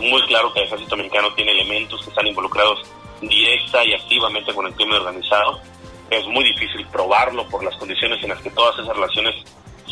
Muy 0.00 0.22
claro 0.26 0.52
que 0.52 0.60
el 0.60 0.66
ejército 0.66 0.94
americano 0.94 1.32
tiene 1.34 1.52
elementos 1.52 2.02
que 2.02 2.10
están 2.10 2.26
involucrados 2.26 2.80
directa 3.20 3.84
y 3.84 3.94
activamente 3.94 4.54
con 4.54 4.66
el 4.66 4.74
crimen 4.74 4.96
organizado. 4.96 5.60
Es 6.10 6.26
muy 6.26 6.44
difícil 6.44 6.86
probarlo 6.86 7.46
por 7.48 7.62
las 7.62 7.76
condiciones 7.76 8.22
en 8.22 8.30
las 8.30 8.40
que 8.40 8.50
todas 8.50 8.78
esas 8.78 8.94
relaciones 8.96 9.34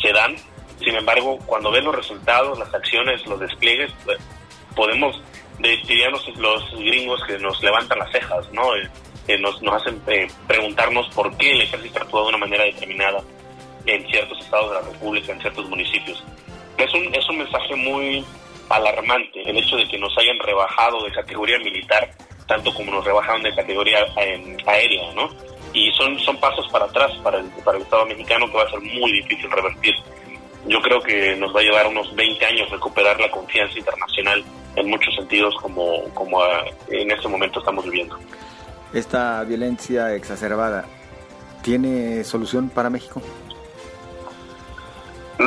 se 0.01 0.13
dan 0.13 0.37
sin 0.85 0.95
embargo, 0.95 1.39
cuando 1.47 1.71
ven 1.71 1.85
los 1.85 1.95
resultados, 1.95 2.59
las 2.59 2.73
acciones, 2.73 3.27
los 3.27 3.41
despliegues, 3.41 3.93
pues, 4.05 4.19
podemos, 4.77 5.21
dirían 5.59 6.13
los, 6.13 6.71
gringos 6.73 7.21
que 7.27 7.39
nos 7.39 7.61
levantan 7.63 7.99
las 7.99 8.13
cejas, 8.13 8.51
¿no? 8.53 8.77
Eh, 9.27 9.39
nos, 9.39 9.61
nos 9.61 9.83
hacen 9.83 10.01
eh, 10.07 10.29
preguntarnos 10.47 11.09
por 11.15 11.37
qué 11.37 11.53
el 11.53 11.63
ejército 11.63 11.99
actúa 11.99 12.23
de 12.23 12.29
una 12.29 12.39
manera 12.39 12.65
determinada 12.65 13.23
en 13.87 14.09
ciertos 14.09 14.39
estados 14.39 14.71
de 14.71 14.75
la 14.77 14.93
República, 14.93 15.33
en 15.33 15.41
ciertos 15.41 15.69
municipios. 15.69 16.25
Es 16.79 16.95
un, 16.95 17.13
es 17.15 17.29
un 17.29 17.39
mensaje 17.39 17.75
muy 17.75 18.25
alarmante 18.69 19.43
el 19.49 19.57
hecho 19.57 19.77
de 19.77 19.89
que 19.89 19.99
nos 19.99 20.17
hayan 20.19 20.39
rebajado 20.39 21.05
de 21.05 21.13
categoría 21.13 21.59
militar, 21.59 22.11
tanto 22.47 22.73
como 22.75 22.93
nos 22.93 23.05
rebajaron 23.05 23.43
de 23.43 23.55
categoría 23.55 24.01
eh, 24.17 24.57
aérea, 24.67 25.13
¿no? 25.15 25.31
Y 25.73 25.91
son, 25.93 26.19
son 26.21 26.37
pasos 26.39 26.67
para 26.69 26.87
atrás 26.87 27.13
para 27.23 27.39
el, 27.39 27.47
para 27.65 27.77
el 27.77 27.83
Estado 27.83 28.07
mexicano 28.07 28.51
que 28.51 28.57
va 28.57 28.65
a 28.65 28.71
ser 28.71 28.81
muy 28.81 29.13
difícil 29.13 29.51
revertir 29.51 29.95
yo 30.69 30.81
creo 30.83 31.01
que 31.01 31.37
nos 31.37 31.55
va 31.55 31.61
a 31.61 31.63
llevar 31.63 31.87
unos 31.87 32.15
20 32.15 32.45
años 32.45 32.71
recuperar 32.71 33.19
la 33.21 33.31
confianza 33.31 33.79
internacional 33.79 34.45
en 34.77 34.91
muchos 34.91 35.15
sentidos 35.15 35.55
como, 35.61 36.05
como 36.15 36.41
en 36.89 37.11
este 37.11 37.29
momento 37.29 37.61
estamos 37.61 37.85
viviendo.Esta 37.85 39.45
violencia 39.45 40.15
exacerbada, 40.15 40.85
¿tiene 41.63 42.23
solución 42.25 42.69
para 42.69 42.91
México? 42.91 43.23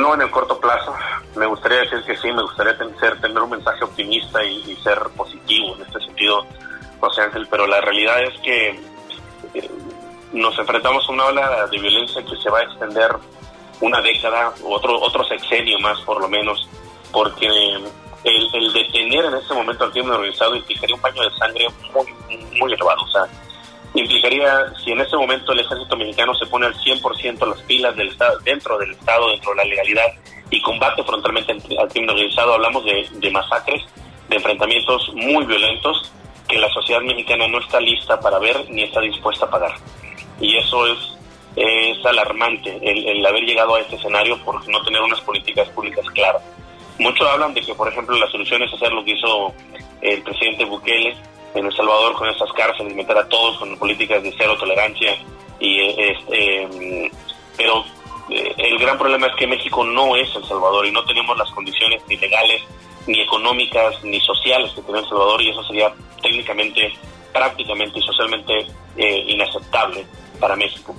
No 0.02 0.14
en 0.14 0.22
el 0.22 0.32
corto 0.32 0.58
plazo. 0.58 0.92
Me 1.36 1.46
gustaría 1.46 1.78
decir 1.78 2.02
que 2.02 2.16
sí, 2.16 2.32
me 2.32 2.42
gustaría 2.42 2.76
tener, 2.76 3.20
tener 3.20 3.38
un 3.38 3.50
mensaje 3.50 3.84
optimista 3.84 4.42
y, 4.42 4.74
ser 4.82 4.98
positivo 5.16 5.76
en 5.76 5.82
este 5.82 6.00
sentido, 6.00 6.44
José 6.98 7.22
Ángel, 7.22 7.46
pero 7.48 7.68
la 7.68 7.80
realidad 7.80 8.20
es 8.20 8.36
que 8.40 8.70
eh, 9.54 9.70
nos 10.32 10.58
enfrentamos 10.58 11.08
a 11.08 11.12
una 11.12 11.26
ola 11.26 11.68
de 11.68 11.78
violencia 11.78 12.20
que 12.24 12.36
se 12.36 12.50
va 12.50 12.58
a 12.58 12.62
extender 12.64 13.12
una 13.80 14.00
década, 14.00 14.52
otro, 14.64 15.00
otro 15.00 15.22
sexenio 15.22 15.78
más 15.78 16.00
por 16.00 16.20
lo 16.20 16.28
menos, 16.28 16.68
porque 17.12 17.46
el, 17.46 18.72
detener 18.72 19.26
en 19.26 19.34
este 19.34 19.54
momento 19.54 19.84
al 19.84 19.92
crimen 19.92 20.14
organizado 20.14 20.56
implicaría 20.56 20.96
un 20.96 21.02
baño 21.02 21.22
de 21.22 21.36
sangre 21.36 21.68
muy, 21.94 22.36
muy 22.58 22.72
elevado. 22.72 23.02
O 23.04 23.08
sea, 23.08 23.22
implicaría, 23.94 24.72
si 24.82 24.92
en 24.92 25.00
este 25.00 25.16
momento 25.16 25.52
el 25.52 25.60
ejército 25.60 25.96
mexicano 25.96 26.34
se 26.34 26.46
pone 26.46 26.66
al 26.66 26.74
100% 26.74 27.46
las 27.46 27.60
pilas 27.62 27.96
del 27.96 28.08
estado, 28.08 28.38
dentro 28.40 28.78
del 28.78 28.92
Estado, 28.92 29.30
dentro 29.30 29.50
de 29.50 29.56
la 29.56 29.64
legalidad, 29.64 30.12
y 30.50 30.60
combate 30.62 31.02
frontalmente 31.02 31.52
al 31.78 31.88
crimen 31.88 32.10
organizado, 32.10 32.54
hablamos 32.54 32.84
de, 32.84 33.06
de 33.10 33.30
masacres, 33.30 33.82
de 34.28 34.36
enfrentamientos 34.36 35.10
muy 35.14 35.44
violentos 35.44 36.12
que 36.48 36.58
la 36.58 36.68
sociedad 36.70 37.00
mexicana 37.00 37.48
no 37.48 37.58
está 37.58 37.80
lista 37.80 38.20
para 38.20 38.38
ver 38.38 38.68
ni 38.70 38.82
está 38.82 39.00
dispuesta 39.00 39.46
a 39.46 39.50
pagar. 39.50 39.72
Y 40.40 40.56
eso 40.56 40.86
es 40.86 41.12
es 41.56 42.04
alarmante 42.06 42.78
el, 42.82 43.24
haber 43.24 43.42
llegado 43.42 43.74
a 43.74 43.80
este 43.80 43.96
escenario 43.96 44.38
por 44.44 44.66
no 44.68 44.82
tener 44.82 45.02
unas 45.02 45.20
políticas 45.20 45.68
públicas 45.70 46.04
claras. 46.14 46.42
Muchos 46.98 47.28
hablan 47.28 47.52
de 47.54 47.62
que, 47.62 47.74
por 47.74 47.88
ejemplo, 47.88 48.16
la 48.16 48.30
solución 48.30 48.62
es 48.62 48.72
hacer 48.72 48.92
lo 48.92 49.04
que 49.04 49.12
hizo 49.12 49.52
el 50.00 50.22
presidente 50.22 50.64
Bukele 50.64 51.16
en 51.54 51.66
El 51.66 51.76
Salvador 51.76 52.14
con 52.14 52.28
esas 52.28 52.50
cárceles, 52.52 52.94
meter 52.94 53.16
a 53.16 53.28
todos 53.28 53.58
con 53.58 53.76
políticas 53.78 54.22
de 54.22 54.34
cero 54.36 54.56
tolerancia. 54.58 55.16
Y, 55.60 55.80
este, 56.00 57.10
pero 57.56 57.84
eh, 58.30 58.54
el 58.56 58.78
gran 58.78 58.98
problema 58.98 59.26
es 59.26 59.36
que 59.36 59.46
México 59.46 59.84
no 59.84 60.16
es 60.16 60.34
El 60.34 60.44
Salvador 60.44 60.86
y 60.86 60.92
no 60.92 61.04
tenemos 61.04 61.36
las 61.36 61.50
condiciones 61.50 62.02
ni 62.08 62.16
legales, 62.16 62.62
ni 63.06 63.20
económicas, 63.20 64.02
ni 64.04 64.20
sociales 64.20 64.72
que 64.74 64.82
tiene 64.82 65.00
El 65.00 65.08
Salvador 65.08 65.42
y 65.42 65.50
eso 65.50 65.62
sería 65.64 65.92
técnicamente, 66.20 66.92
prácticamente 67.32 67.98
y 67.98 68.02
socialmente 68.02 68.66
eh, 68.96 69.24
inaceptable 69.28 70.06
para 70.40 70.56
México 70.56 70.94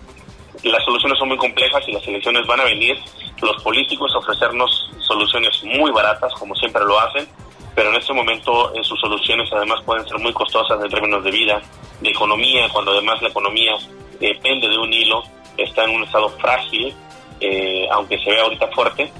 las 0.63 0.83
soluciones 0.85 1.19
son 1.19 1.27
muy 1.29 1.37
complejas 1.37 1.83
y 1.87 1.91
las 1.91 2.07
elecciones 2.07 2.45
van 2.47 2.61
a 2.61 2.63
venir 2.63 2.97
los 3.41 3.61
políticos 3.63 4.13
ofrecernos 4.15 4.89
soluciones 4.99 5.61
muy 5.63 5.91
baratas, 5.91 6.33
como 6.35 6.55
siempre 6.55 6.83
lo 6.85 6.99
hacen, 6.99 7.27
pero 7.75 7.89
en 7.89 7.95
este 7.95 8.13
momento 8.13 8.73
eh, 8.73 8.83
sus 8.83 8.99
soluciones 8.99 9.49
además 9.51 9.81
pueden 9.85 10.07
ser 10.07 10.19
muy 10.19 10.33
costosas 10.33 10.81
en 10.83 10.89
términos 10.89 11.23
de 11.23 11.31
vida, 11.31 11.61
de 12.01 12.09
economía, 12.09 12.67
cuando 12.71 12.91
además 12.91 13.21
la 13.21 13.29
economía 13.29 13.73
depende 14.19 14.67
de 14.67 14.77
un 14.77 14.91
hilo, 14.93 15.23
está 15.57 15.83
en 15.83 15.91
un 15.91 16.03
estado 16.03 16.29
frágil, 16.29 16.93
eh, 17.39 17.87
aunque 17.91 18.17
se 18.19 18.29
vea 18.29 18.43
ahorita 18.43 18.67
fuerte, 18.69 19.11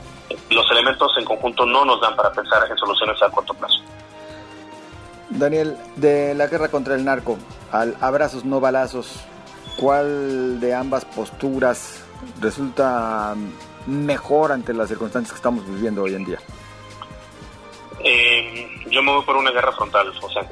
los 0.49 0.69
elementos 0.71 1.11
en 1.17 1.25
conjunto 1.25 1.65
no 1.65 1.85
nos 1.85 2.01
dan 2.01 2.15
para 2.15 2.31
pensar 2.31 2.63
en 2.69 2.77
soluciones 2.77 3.21
a 3.21 3.29
corto 3.29 3.53
plazo. 3.53 3.79
Daniel, 5.29 5.77
de 5.95 6.35
la 6.35 6.47
guerra 6.47 6.69
contra 6.69 6.95
el 6.95 7.03
narco, 7.03 7.37
al 7.71 7.95
abrazos 8.01 8.45
no 8.45 8.59
balazos, 8.59 9.25
¿Cuál 9.77 10.59
de 10.59 10.73
ambas 10.73 11.03
posturas 11.05 12.03
resulta 12.39 13.35
mejor 13.87 14.51
ante 14.51 14.73
las 14.73 14.87
circunstancias 14.87 15.31
que 15.31 15.37
estamos 15.37 15.65
viviendo 15.67 16.03
hoy 16.03 16.13
en 16.13 16.25
día? 16.25 16.39
Yo 18.93 19.01
me 19.01 19.11
voy 19.11 19.23
por 19.23 19.35
una 19.35 19.49
guerra 19.49 19.71
frontal, 19.71 20.13
o 20.21 20.29
sea, 20.29 20.43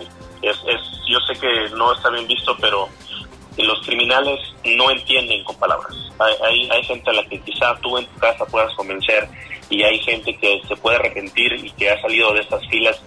es, 0.41 0.57
es, 0.67 0.81
yo 1.07 1.19
sé 1.27 1.39
que 1.39 1.69
no 1.75 1.93
está 1.93 2.09
bien 2.09 2.25
visto, 2.25 2.57
pero 2.59 2.89
los 3.55 3.85
criminales 3.85 4.39
no 4.65 4.89
entienden 4.89 5.43
con 5.43 5.55
palabras. 5.57 5.93
Hay, 6.17 6.67
hay, 6.71 6.83
gente 6.83 7.11
a 7.11 7.13
la 7.13 7.23
que 7.25 7.39
quizá 7.41 7.75
tú 7.81 7.99
en 7.99 8.07
tu 8.07 8.19
casa 8.19 8.43
puedas 8.47 8.73
convencer 8.73 9.29
y 9.69 9.83
hay 9.83 9.99
gente 9.99 10.35
que 10.37 10.59
se 10.67 10.75
puede 10.77 10.95
arrepentir 10.95 11.53
y 11.53 11.69
que 11.69 11.91
ha 11.91 12.01
salido 12.01 12.33
de 12.33 12.39
estas 12.39 12.67
filas 12.67 12.99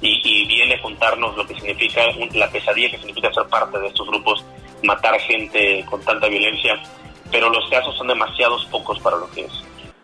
y, 0.00 0.20
y 0.24 0.46
viene 0.46 0.74
a 0.74 0.82
contarnos 0.82 1.36
lo 1.36 1.46
que 1.46 1.54
significa 1.54 2.02
la 2.32 2.50
pesadilla 2.50 2.90
que 2.90 2.98
significa 2.98 3.32
ser 3.32 3.46
parte 3.46 3.78
de 3.78 3.86
estos 3.86 4.08
grupos 4.08 4.44
matar 4.82 5.20
gente 5.20 5.84
con 5.88 6.02
tanta 6.02 6.26
violencia, 6.26 6.82
pero 7.30 7.48
los 7.48 7.68
casos 7.70 7.96
son 7.96 8.08
demasiados 8.08 8.66
pocos 8.66 8.98
para 8.98 9.18
lo 9.18 9.30
que 9.30 9.42
es. 9.42 9.52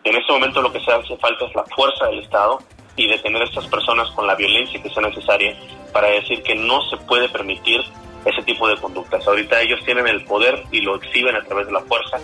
En 0.05 0.15
este 0.15 0.31
momento 0.31 0.61
lo 0.61 0.71
que 0.71 0.79
se 0.79 0.93
hace 0.93 1.17
falta 1.17 1.45
es 1.45 1.55
la 1.55 1.65
fuerza 1.75 2.05
del 2.05 2.19
Estado 2.19 2.59
y 2.97 3.07
detener 3.07 3.43
a 3.43 3.45
estas 3.45 3.67
personas 3.67 4.09
con 4.11 4.27
la 4.27 4.35
violencia 4.35 4.81
que 4.81 4.89
sea 4.89 5.03
necesaria 5.03 5.55
para 5.93 6.09
decir 6.09 6.43
que 6.43 6.55
no 6.55 6.81
se 6.89 6.97
puede 6.97 7.29
permitir 7.29 7.81
ese 8.25 8.41
tipo 8.43 8.67
de 8.67 8.75
conductas. 8.77 9.25
Ahorita 9.25 9.61
ellos 9.61 9.79
tienen 9.85 10.07
el 10.07 10.25
poder 10.25 10.63
y 10.71 10.81
lo 10.81 10.95
exhiben 10.95 11.35
a 11.35 11.43
través 11.43 11.67
de 11.67 11.73
la 11.73 11.81
fuerza. 11.81 12.19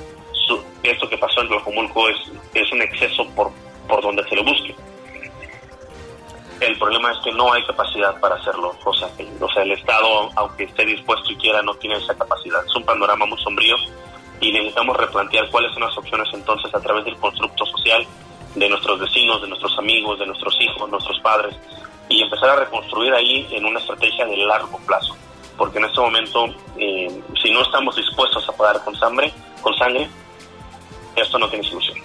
esto 0.83 1.07
que 1.07 1.17
pasó 1.17 1.41
en 1.41 1.47
Tlajomulco 1.47 2.09
es, 2.09 2.17
es 2.53 2.71
un 2.73 2.81
exceso 2.81 3.25
por, 3.35 3.51
por 3.87 4.01
donde 4.01 4.27
se 4.27 4.35
lo 4.35 4.43
busque. 4.43 4.75
El 6.59 6.77
problema 6.77 7.11
es 7.11 7.17
que 7.23 7.31
no 7.31 7.51
hay 7.51 7.63
capacidad 7.65 8.19
para 8.19 8.35
hacerlo, 8.35 8.73
o 8.83 8.93
sea, 8.93 9.63
el 9.63 9.71
Estado, 9.71 10.29
aunque 10.35 10.63
esté 10.63 10.85
dispuesto 10.85 11.31
y 11.31 11.35
quiera, 11.35 11.61
no 11.61 11.73
tiene 11.75 11.97
esa 11.97 12.15
capacidad. 12.15 12.65
Es 12.65 12.75
un 12.75 12.83
panorama 12.83 13.25
muy 13.25 13.37
sombrío 13.39 13.75
y 14.39 14.51
necesitamos 14.51 14.97
replantear 14.97 15.49
cuáles 15.49 15.71
son 15.73 15.83
las 15.83 15.97
opciones 15.97 16.27
entonces 16.33 16.73
a 16.73 16.79
través 16.79 17.05
del 17.05 17.17
constructo 17.17 17.65
social 17.65 18.05
de 18.55 18.69
nuestros 18.69 18.99
vecinos, 18.99 19.41
de 19.41 19.47
nuestros 19.47 19.77
amigos, 19.77 20.19
de 20.19 20.25
nuestros 20.27 20.52
hijos, 20.83 20.89
nuestros 20.89 21.19
padres, 21.21 21.55
y 22.09 22.21
empezar 22.21 22.49
a 22.49 22.55
reconstruir 22.57 23.13
ahí 23.13 23.47
en 23.51 23.65
una 23.65 23.79
estrategia 23.79 24.25
de 24.25 24.37
largo 24.37 24.77
plazo. 24.85 25.15
Porque 25.57 25.77
en 25.77 25.85
este 25.85 25.99
momento, 25.99 26.45
eh, 26.77 27.21
si 27.41 27.51
no 27.51 27.61
estamos 27.61 27.95
dispuestos 27.95 28.47
a 28.49 28.51
pagar 28.53 28.83
con 28.83 28.95
sangre, 28.95 29.31
con 29.61 29.73
sangre, 29.75 30.09
esto 31.15 31.37
no 31.37 31.47
tiene 31.47 31.63
solución 31.63 32.03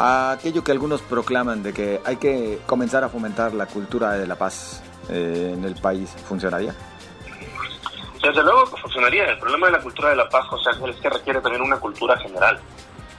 aquello 0.00 0.64
que 0.64 0.72
algunos 0.72 1.02
proclaman 1.02 1.62
de 1.62 1.72
que 1.72 2.00
hay 2.04 2.16
que 2.16 2.60
comenzar 2.66 3.04
a 3.04 3.08
fomentar 3.08 3.52
la 3.52 3.66
cultura 3.66 4.12
de 4.12 4.26
la 4.26 4.36
paz 4.36 4.82
eh, 5.08 5.52
en 5.54 5.64
el 5.64 5.74
país, 5.76 6.10
¿funcionaría? 6.26 6.74
Desde 8.22 8.42
luego 8.42 8.70
que 8.70 8.80
funcionaría. 8.80 9.24
El 9.24 9.38
problema 9.38 9.66
de 9.66 9.72
la 9.72 9.80
cultura 9.80 10.10
de 10.10 10.16
la 10.16 10.28
paz, 10.28 10.46
José 10.48 10.70
Ángel, 10.70 10.90
es 10.90 10.96
que 10.96 11.10
requiere 11.10 11.40
también 11.40 11.62
una 11.62 11.78
cultura 11.78 12.16
general. 12.18 12.60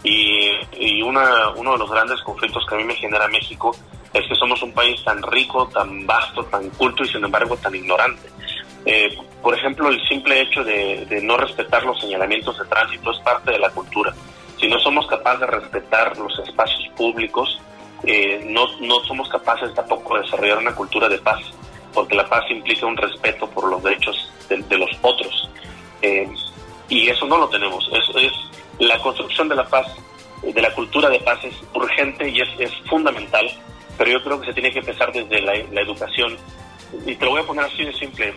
Y, 0.04 1.02
una, 1.04 1.50
uno 1.50 1.74
de 1.74 1.78
los 1.78 1.92
grandes 1.92 2.22
conflictos 2.22 2.66
que 2.68 2.76
a 2.76 2.78
mí 2.78 2.84
me 2.84 2.96
genera 2.96 3.28
México 3.28 3.76
es 4.14 4.28
que 4.28 4.36
somos 4.36 4.62
un 4.64 4.74
país 4.74 5.04
tan 5.04 5.22
rico, 5.24 5.68
tan 5.68 6.06
vasto, 6.06 6.44
tan 6.46 6.70
culto 6.72 7.04
y 7.04 7.08
sin 7.08 7.24
embargo 7.24 7.56
tan 7.58 7.76
ignorante. 7.76 8.30
Eh, 8.86 9.18
por 9.42 9.54
ejemplo, 9.54 9.90
el 9.90 10.02
simple 10.08 10.42
hecho 10.42 10.64
de, 10.64 11.20
no 11.24 11.38
respetar 11.38 11.84
los 11.84 12.00
señalamientos 12.00 12.58
de 12.58 12.66
tránsito 12.66 13.12
es 13.12 13.20
parte 13.20 13.52
de 13.52 13.60
la 13.60 13.70
cultura 13.70 14.14
si 14.62 14.68
no 14.68 14.80
somos 14.80 15.08
capaces 15.08 15.42
de 15.42 15.48
respetar 15.48 16.16
los 16.18 16.38
espacios 16.40 16.88
públicos, 16.96 17.60
eh, 18.04 18.44
no, 18.46 18.68
no 18.80 19.00
somos 19.06 19.28
capaces 19.28 19.74
tampoco 19.74 20.16
de 20.16 20.22
desarrollar 20.22 20.60
una 20.60 20.76
cultura 20.76 21.10
de 21.10 21.18
paz, 21.18 21.42
porque 21.94 22.16
la 22.16 22.30
paz 22.30 22.44
implica 22.52 22.86
un 22.86 22.96
respeto 22.96 23.50
por 23.50 23.68
los 23.68 23.82
derechos 23.82 24.32
de, 24.48 24.78
los 24.78 24.90
otros. 25.02 25.50
Eh, 26.04 26.30
y 26.90 27.10
eso 27.10 27.26
no 27.26 27.38
lo 27.38 27.50
tenemos. 27.50 27.90
Eso 27.92 28.20
es 28.20 28.32
la 28.82 28.98
construcción 28.98 29.48
de 29.48 29.56
la 29.56 29.66
paz, 29.68 29.86
de 30.42 30.60
la 30.60 30.74
cultura 30.74 31.08
de 31.10 31.20
paz 31.20 31.40
es 31.44 31.54
urgente 31.76 32.28
y 32.28 32.42
es, 32.42 32.50
es 32.58 32.72
fundamental, 32.90 33.48
pero 33.96 34.10
yo 34.10 34.24
creo 34.24 34.40
que 34.42 34.48
se 34.48 34.54
tiene 34.54 34.72
que 34.72 34.80
empezar 34.80 35.14
desde 35.14 35.40
la, 35.40 35.54
educación. 35.82 36.36
Y 37.06 37.16
te 37.16 37.26
lo 37.26 37.32
voy 37.32 37.42
a 37.42 37.46
poner 37.46 37.66
así 37.66 37.86
de 37.86 37.94
simple. 37.94 38.34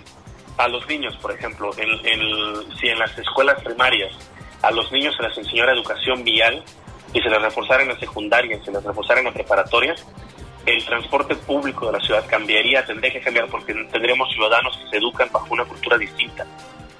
A 0.59 0.69
los 0.69 0.87
niños, 0.87 1.17
por 1.17 1.33
ejemplo, 1.33 1.71
en, 1.79 2.77
si 2.79 2.89
en 2.89 2.99
las 2.99 3.17
escuelas 3.19 3.61
primarias 3.63 4.13
a 4.63 4.71
los 4.71 4.93
niños 4.93 5.17
se 5.17 5.23
les 5.23 5.37
enseñara 5.39 5.73
educación 5.73 6.23
vial 6.25 6.63
y 7.15 7.21
se 7.21 7.29
les 7.29 7.41
reforzara 7.41 7.83
en 7.83 7.89
la 7.89 7.99
secundaria 7.99 8.63
se 8.65 8.71
les 8.71 8.85
reforzara 8.85 9.21
en 9.21 9.27
la 9.27 9.33
preparatoria, 9.33 9.95
el 10.67 10.85
transporte 10.85 11.35
público 11.37 11.87
de 11.87 11.93
la 11.93 12.01
ciudad 12.01 12.25
cambiaría, 12.29 12.85
tendría 12.85 13.13
que 13.13 13.21
cambiar 13.21 13.47
porque 13.49 13.75
tendríamos 13.91 14.31
ciudadanos 14.33 14.77
que 14.77 14.91
se 14.91 14.97
educan 14.99 15.29
bajo 15.33 15.49
una 15.51 15.65
cultura 15.65 15.99
distinta, 15.99 16.47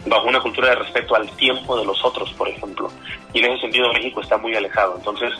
bajo 0.07 0.29
una 0.29 0.41
cultura 0.41 0.71
de 0.71 0.77
respeto 0.77 1.15
al 1.15 1.31
tiempo 1.37 1.77
de 1.79 1.85
los 1.85 2.05
otros, 2.05 2.33
por 2.35 2.49
ejemplo. 2.49 2.91
Y 3.33 3.39
en 3.41 3.53
ese 3.53 3.63
sentido 3.63 3.93
México 3.93 4.21
está 4.21 4.37
muy 4.37 4.55
alejado. 4.55 4.97
Entonces, 4.97 5.33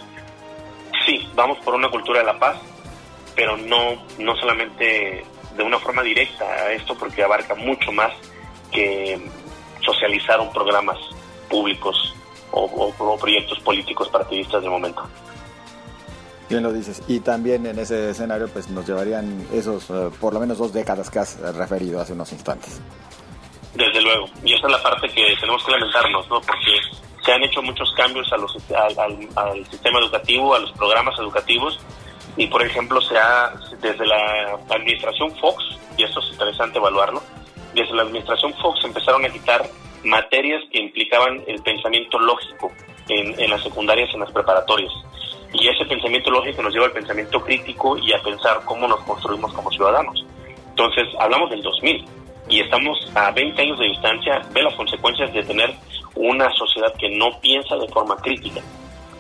sí, 1.05 1.29
vamos 1.35 1.59
por 1.65 1.75
una 1.75 1.91
cultura 1.91 2.21
de 2.21 2.27
la 2.27 2.39
paz, 2.39 2.57
pero 3.35 3.57
no, 3.57 4.03
no 4.19 4.37
solamente 4.37 5.25
de 5.57 5.63
una 5.63 5.79
forma 5.79 6.03
directa 6.03 6.45
a 6.45 6.73
esto, 6.73 6.97
porque 6.97 7.23
abarca 7.23 7.55
mucho 7.55 7.93
más 7.93 8.13
que 8.73 9.21
socializar 9.85 10.41
un 10.41 10.53
programas 10.53 10.99
públicos 11.49 12.15
o, 12.51 12.93
proyectos 13.21 13.59
políticos 13.61 14.09
partidistas 14.09 14.63
de 14.63 14.69
momento. 14.69 15.03
Bien 16.49 16.63
lo 16.63 16.73
dices. 16.73 17.03
Y 17.09 17.21
también 17.21 17.67
en 17.67 17.79
ese 17.79 18.11
escenario 18.11 18.49
pues 18.49 18.69
nos 18.69 18.87
llevarían 18.87 19.47
esos 19.53 19.89
eh, 19.91 20.11
por 20.21 20.35
lo 20.35 20.41
menos 20.41 20.59
dos 20.59 20.73
décadas 20.73 21.11
que 21.11 21.19
has 21.19 21.39
referido 21.57 22.01
hace 22.01 22.13
unos 22.13 22.33
instantes. 22.33 22.81
Desde 23.75 24.01
luego. 24.01 24.29
Y 24.45 24.55
esa 24.55 24.67
es 24.67 24.73
la 24.73 24.83
parte 24.83 25.09
que 25.09 25.37
tenemos 25.41 25.65
que 25.65 25.73
lamentarnos, 25.73 26.29
¿no? 26.29 26.41
Porque 26.41 26.81
se 27.25 27.33
han 27.33 27.43
hecho 27.43 27.63
muchos 27.63 27.93
cambios 27.95 28.33
a 28.33 28.37
los, 28.37 28.57
al, 29.37 29.67
sistema 29.67 29.99
educativo, 29.99 30.55
a 30.55 30.61
los 30.61 30.73
programas 30.73 31.19
educativos. 31.19 31.81
Y 32.37 32.47
por 32.47 32.63
ejemplo, 32.63 33.01
se 33.01 33.17
ha, 33.17 33.53
desde 33.81 34.07
la 34.07 34.59
administración 34.71 35.35
Fox, 35.39 35.65
y 35.97 36.05
esto 36.05 36.21
es 36.21 36.33
interesante 36.33 36.79
evaluarlo, 36.79 37.23
desde 37.75 37.95
la 37.95 38.03
administración 38.03 38.55
Fox 38.55 38.85
empezaron 38.85 39.25
a 39.25 39.29
quitar 39.29 39.65
materias 40.05 40.63
que 40.71 40.81
implicaban 40.81 41.43
el 41.47 41.61
pensamiento 41.63 42.19
lógico 42.19 42.71
en, 43.09 43.39
en 43.41 43.51
las 43.51 43.63
secundarias 43.63 44.11
en 44.15 44.21
las 44.21 44.31
preparatorias. 44.31 44.93
Y 45.53 45.69
ese 45.69 45.85
pensamiento 45.85 46.31
lógico 46.31 46.63
nos 46.63 46.73
lleva 46.73 46.87
al 46.87 46.93
pensamiento 46.93 47.41
crítico 47.41 47.97
y 47.97 48.13
a 48.13 48.23
pensar 48.23 48.61
cómo 48.65 48.87
nos 48.87 49.01
construimos 49.05 49.53
como 49.53 49.71
ciudadanos. 49.71 50.25
Entonces, 50.71 51.07
hablamos 51.19 51.51
del 51.51 51.63
2000 51.63 52.05
y 52.49 52.61
estamos 52.61 52.99
a 53.15 53.31
20 53.31 53.61
años 53.61 53.79
de 53.79 53.87
distancia, 53.87 54.43
ve 54.53 54.63
las 54.63 54.75
consecuencias 54.75 55.33
de 55.33 55.43
tener 55.43 55.75
una 56.15 56.51
sociedad 56.55 56.93
que 56.99 57.09
no 57.17 57.41
piensa 57.41 57.77
de 57.77 57.89
forma 57.89 58.17
crítica. 58.17 58.61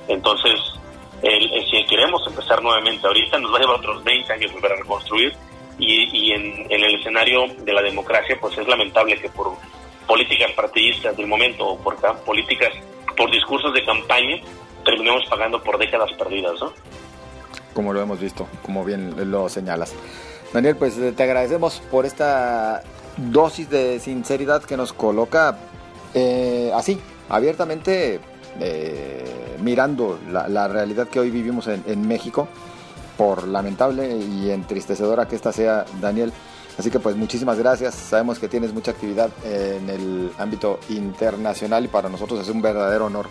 Entonces, 0.08 0.60
si 1.22 1.84
queremos 1.86 2.22
empezar 2.26 2.62
nuevamente 2.62 3.06
ahorita, 3.06 3.38
nos 3.38 3.52
va 3.52 3.56
a 3.56 3.60
llevar 3.60 3.76
otros 3.76 4.04
20 4.04 4.32
años 4.32 4.52
volver 4.52 4.72
a 4.72 4.76
reconstruir 4.76 5.32
y, 5.78 6.32
en, 6.32 6.66
el 6.70 6.94
escenario 6.94 7.46
de 7.58 7.72
la 7.72 7.82
democracia, 7.82 8.36
pues 8.40 8.56
es 8.58 8.68
lamentable 8.68 9.18
que 9.18 9.28
por 9.30 9.52
políticas 10.06 10.52
partidistas 10.52 11.16
del 11.16 11.26
momento 11.26 11.66
o 11.66 11.78
por 11.78 11.96
políticas, 12.24 12.70
por 13.16 13.30
discursos 13.30 13.72
de 13.72 13.84
campaña, 13.84 14.36
terminemos 14.84 15.24
pagando 15.28 15.62
por 15.62 15.78
décadas 15.78 16.12
perdidas, 16.12 16.60
¿no? 16.60 16.72
Como 17.72 17.92
lo 17.92 18.02
hemos 18.02 18.20
visto, 18.20 18.46
como 18.62 18.84
bien 18.84 19.32
lo 19.32 19.48
señalas. 19.48 19.94
Daniel, 20.52 20.76
pues 20.76 20.94
te 21.16 21.22
agradecemos 21.22 21.80
por 21.90 22.06
esta 22.06 22.84
dosis 23.16 23.68
de 23.70 24.00
sinceridad 24.00 24.62
que 24.62 24.76
nos 24.76 24.92
coloca 24.92 25.56
eh, 26.14 26.70
así, 26.74 26.98
abiertamente, 27.28 28.20
eh, 28.60 29.56
mirando 29.60 30.18
la, 30.30 30.68
realidad 30.68 31.08
que 31.08 31.20
hoy 31.20 31.30
vivimos 31.30 31.66
en, 31.66 31.82
en 31.86 32.06
México, 32.06 32.48
por 33.16 33.46
lamentable 33.46 34.16
y 34.16 34.50
entristecedora 34.50 35.26
que 35.26 35.36
esta 35.36 35.52
sea, 35.52 35.84
Daniel. 36.00 36.32
Así 36.78 36.90
que 36.90 36.98
pues 36.98 37.16
muchísimas 37.16 37.58
gracias. 37.58 37.94
Sabemos 37.94 38.38
que 38.38 38.48
tienes 38.48 38.72
mucha 38.72 38.90
actividad 38.90 39.30
en 39.44 39.88
el 39.88 40.32
ámbito 40.38 40.80
internacional 40.88 41.84
y 41.84 41.88
para 41.88 42.08
nosotros 42.08 42.40
es 42.40 42.48
un 42.48 42.60
verdadero 42.62 43.06
honor 43.06 43.28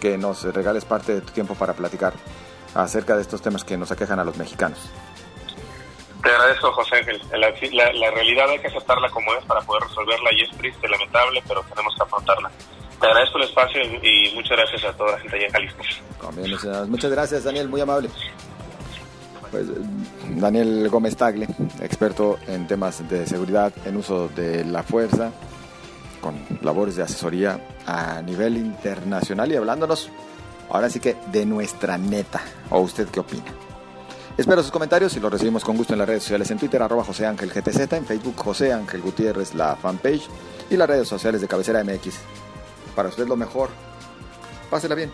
que, 0.00 0.18
nos 0.18 0.42
regales 0.42 0.84
parte 0.84 1.14
de 1.14 1.20
tu 1.20 1.32
tiempo 1.32 1.54
para 1.54 1.74
platicar 1.74 2.12
acerca 2.74 3.14
de 3.14 3.22
estos 3.22 3.40
temas 3.40 3.62
que 3.62 3.76
nos 3.76 3.92
aquejan 3.92 4.18
a 4.18 4.24
los 4.24 4.36
mexicanos. 4.36 4.78
Te 6.22 6.30
agradezco, 6.30 6.72
José 6.72 6.96
Ángel. 6.96 7.20
La, 7.32 8.10
realidad 8.10 8.48
hay 8.48 8.58
que 8.60 8.68
aceptarla 8.68 9.08
como 9.10 9.34
es 9.34 9.44
para 9.44 9.60
poder 9.62 9.82
resolverla 9.82 10.32
y 10.32 10.42
es 10.42 10.50
triste, 10.56 10.88
lamentable, 10.88 11.42
pero 11.48 11.62
tenemos 11.62 11.94
que 11.96 12.02
afrontarla. 12.02 12.50
Te 13.00 13.06
agradezco 13.06 13.38
el 13.38 13.44
espacio 13.44 13.82
y 13.82 14.32
muchas 14.34 14.56
gracias 14.56 14.84
a 14.84 14.92
toda 14.92 15.12
la 15.12 15.18
gente 15.18 15.36
allá 15.36 15.46
en 15.46 15.52
Jalisco. 15.52 15.82
muchas 16.86 17.10
gracias, 17.10 17.44
Daniel, 17.44 17.68
muy 17.68 17.80
amable. 17.80 18.08
Pues 19.50 19.66
Daniel 20.28 20.88
Gómez 20.88 21.16
Tagle, 21.16 21.46
experto 21.80 22.38
en 22.46 22.66
temas 22.68 23.06
de 23.08 23.26
seguridad, 23.26 23.72
en 23.84 23.96
uso 23.96 24.28
de 24.28 24.64
la 24.64 24.84
fuerza, 24.84 25.32
con 26.20 26.46
labores 26.62 26.94
de 26.96 27.02
asesoría 27.02 27.58
a 27.84 28.22
nivel 28.22 28.56
internacional 28.56 29.50
y 29.50 29.56
hablándonos 29.56 30.08
ahora 30.70 30.88
sí 30.88 31.00
que 31.00 31.16
de 31.32 31.44
nuestra 31.44 31.98
neta. 31.98 32.40
¿O 32.70 32.78
usted 32.78 33.08
qué 33.08 33.20
opina? 33.20 33.44
Espero 34.36 34.62
sus 34.62 34.72
comentarios 34.72 35.14
y 35.14 35.20
los 35.20 35.30
recibimos 35.30 35.62
con 35.62 35.76
gusto 35.76 35.92
en 35.92 35.98
las 35.98 36.08
redes 36.08 36.22
sociales 36.22 36.50
en 36.50 36.58
Twitter, 36.58 36.82
arroba 36.82 37.04
José 37.04 37.26
Ángel 37.26 37.50
GTZ, 37.50 37.92
en 37.92 38.06
Facebook 38.06 38.36
José 38.36 38.72
Ángel 38.72 39.02
Gutiérrez, 39.02 39.54
la 39.54 39.76
fanpage 39.76 40.26
y 40.70 40.76
las 40.76 40.88
redes 40.88 41.06
sociales 41.06 41.42
de 41.42 41.48
Cabecera 41.48 41.84
MX. 41.84 42.14
Para 42.96 43.10
usted 43.10 43.28
lo 43.28 43.36
mejor. 43.36 43.68
Pásela 44.70 44.94
bien. 44.94 45.12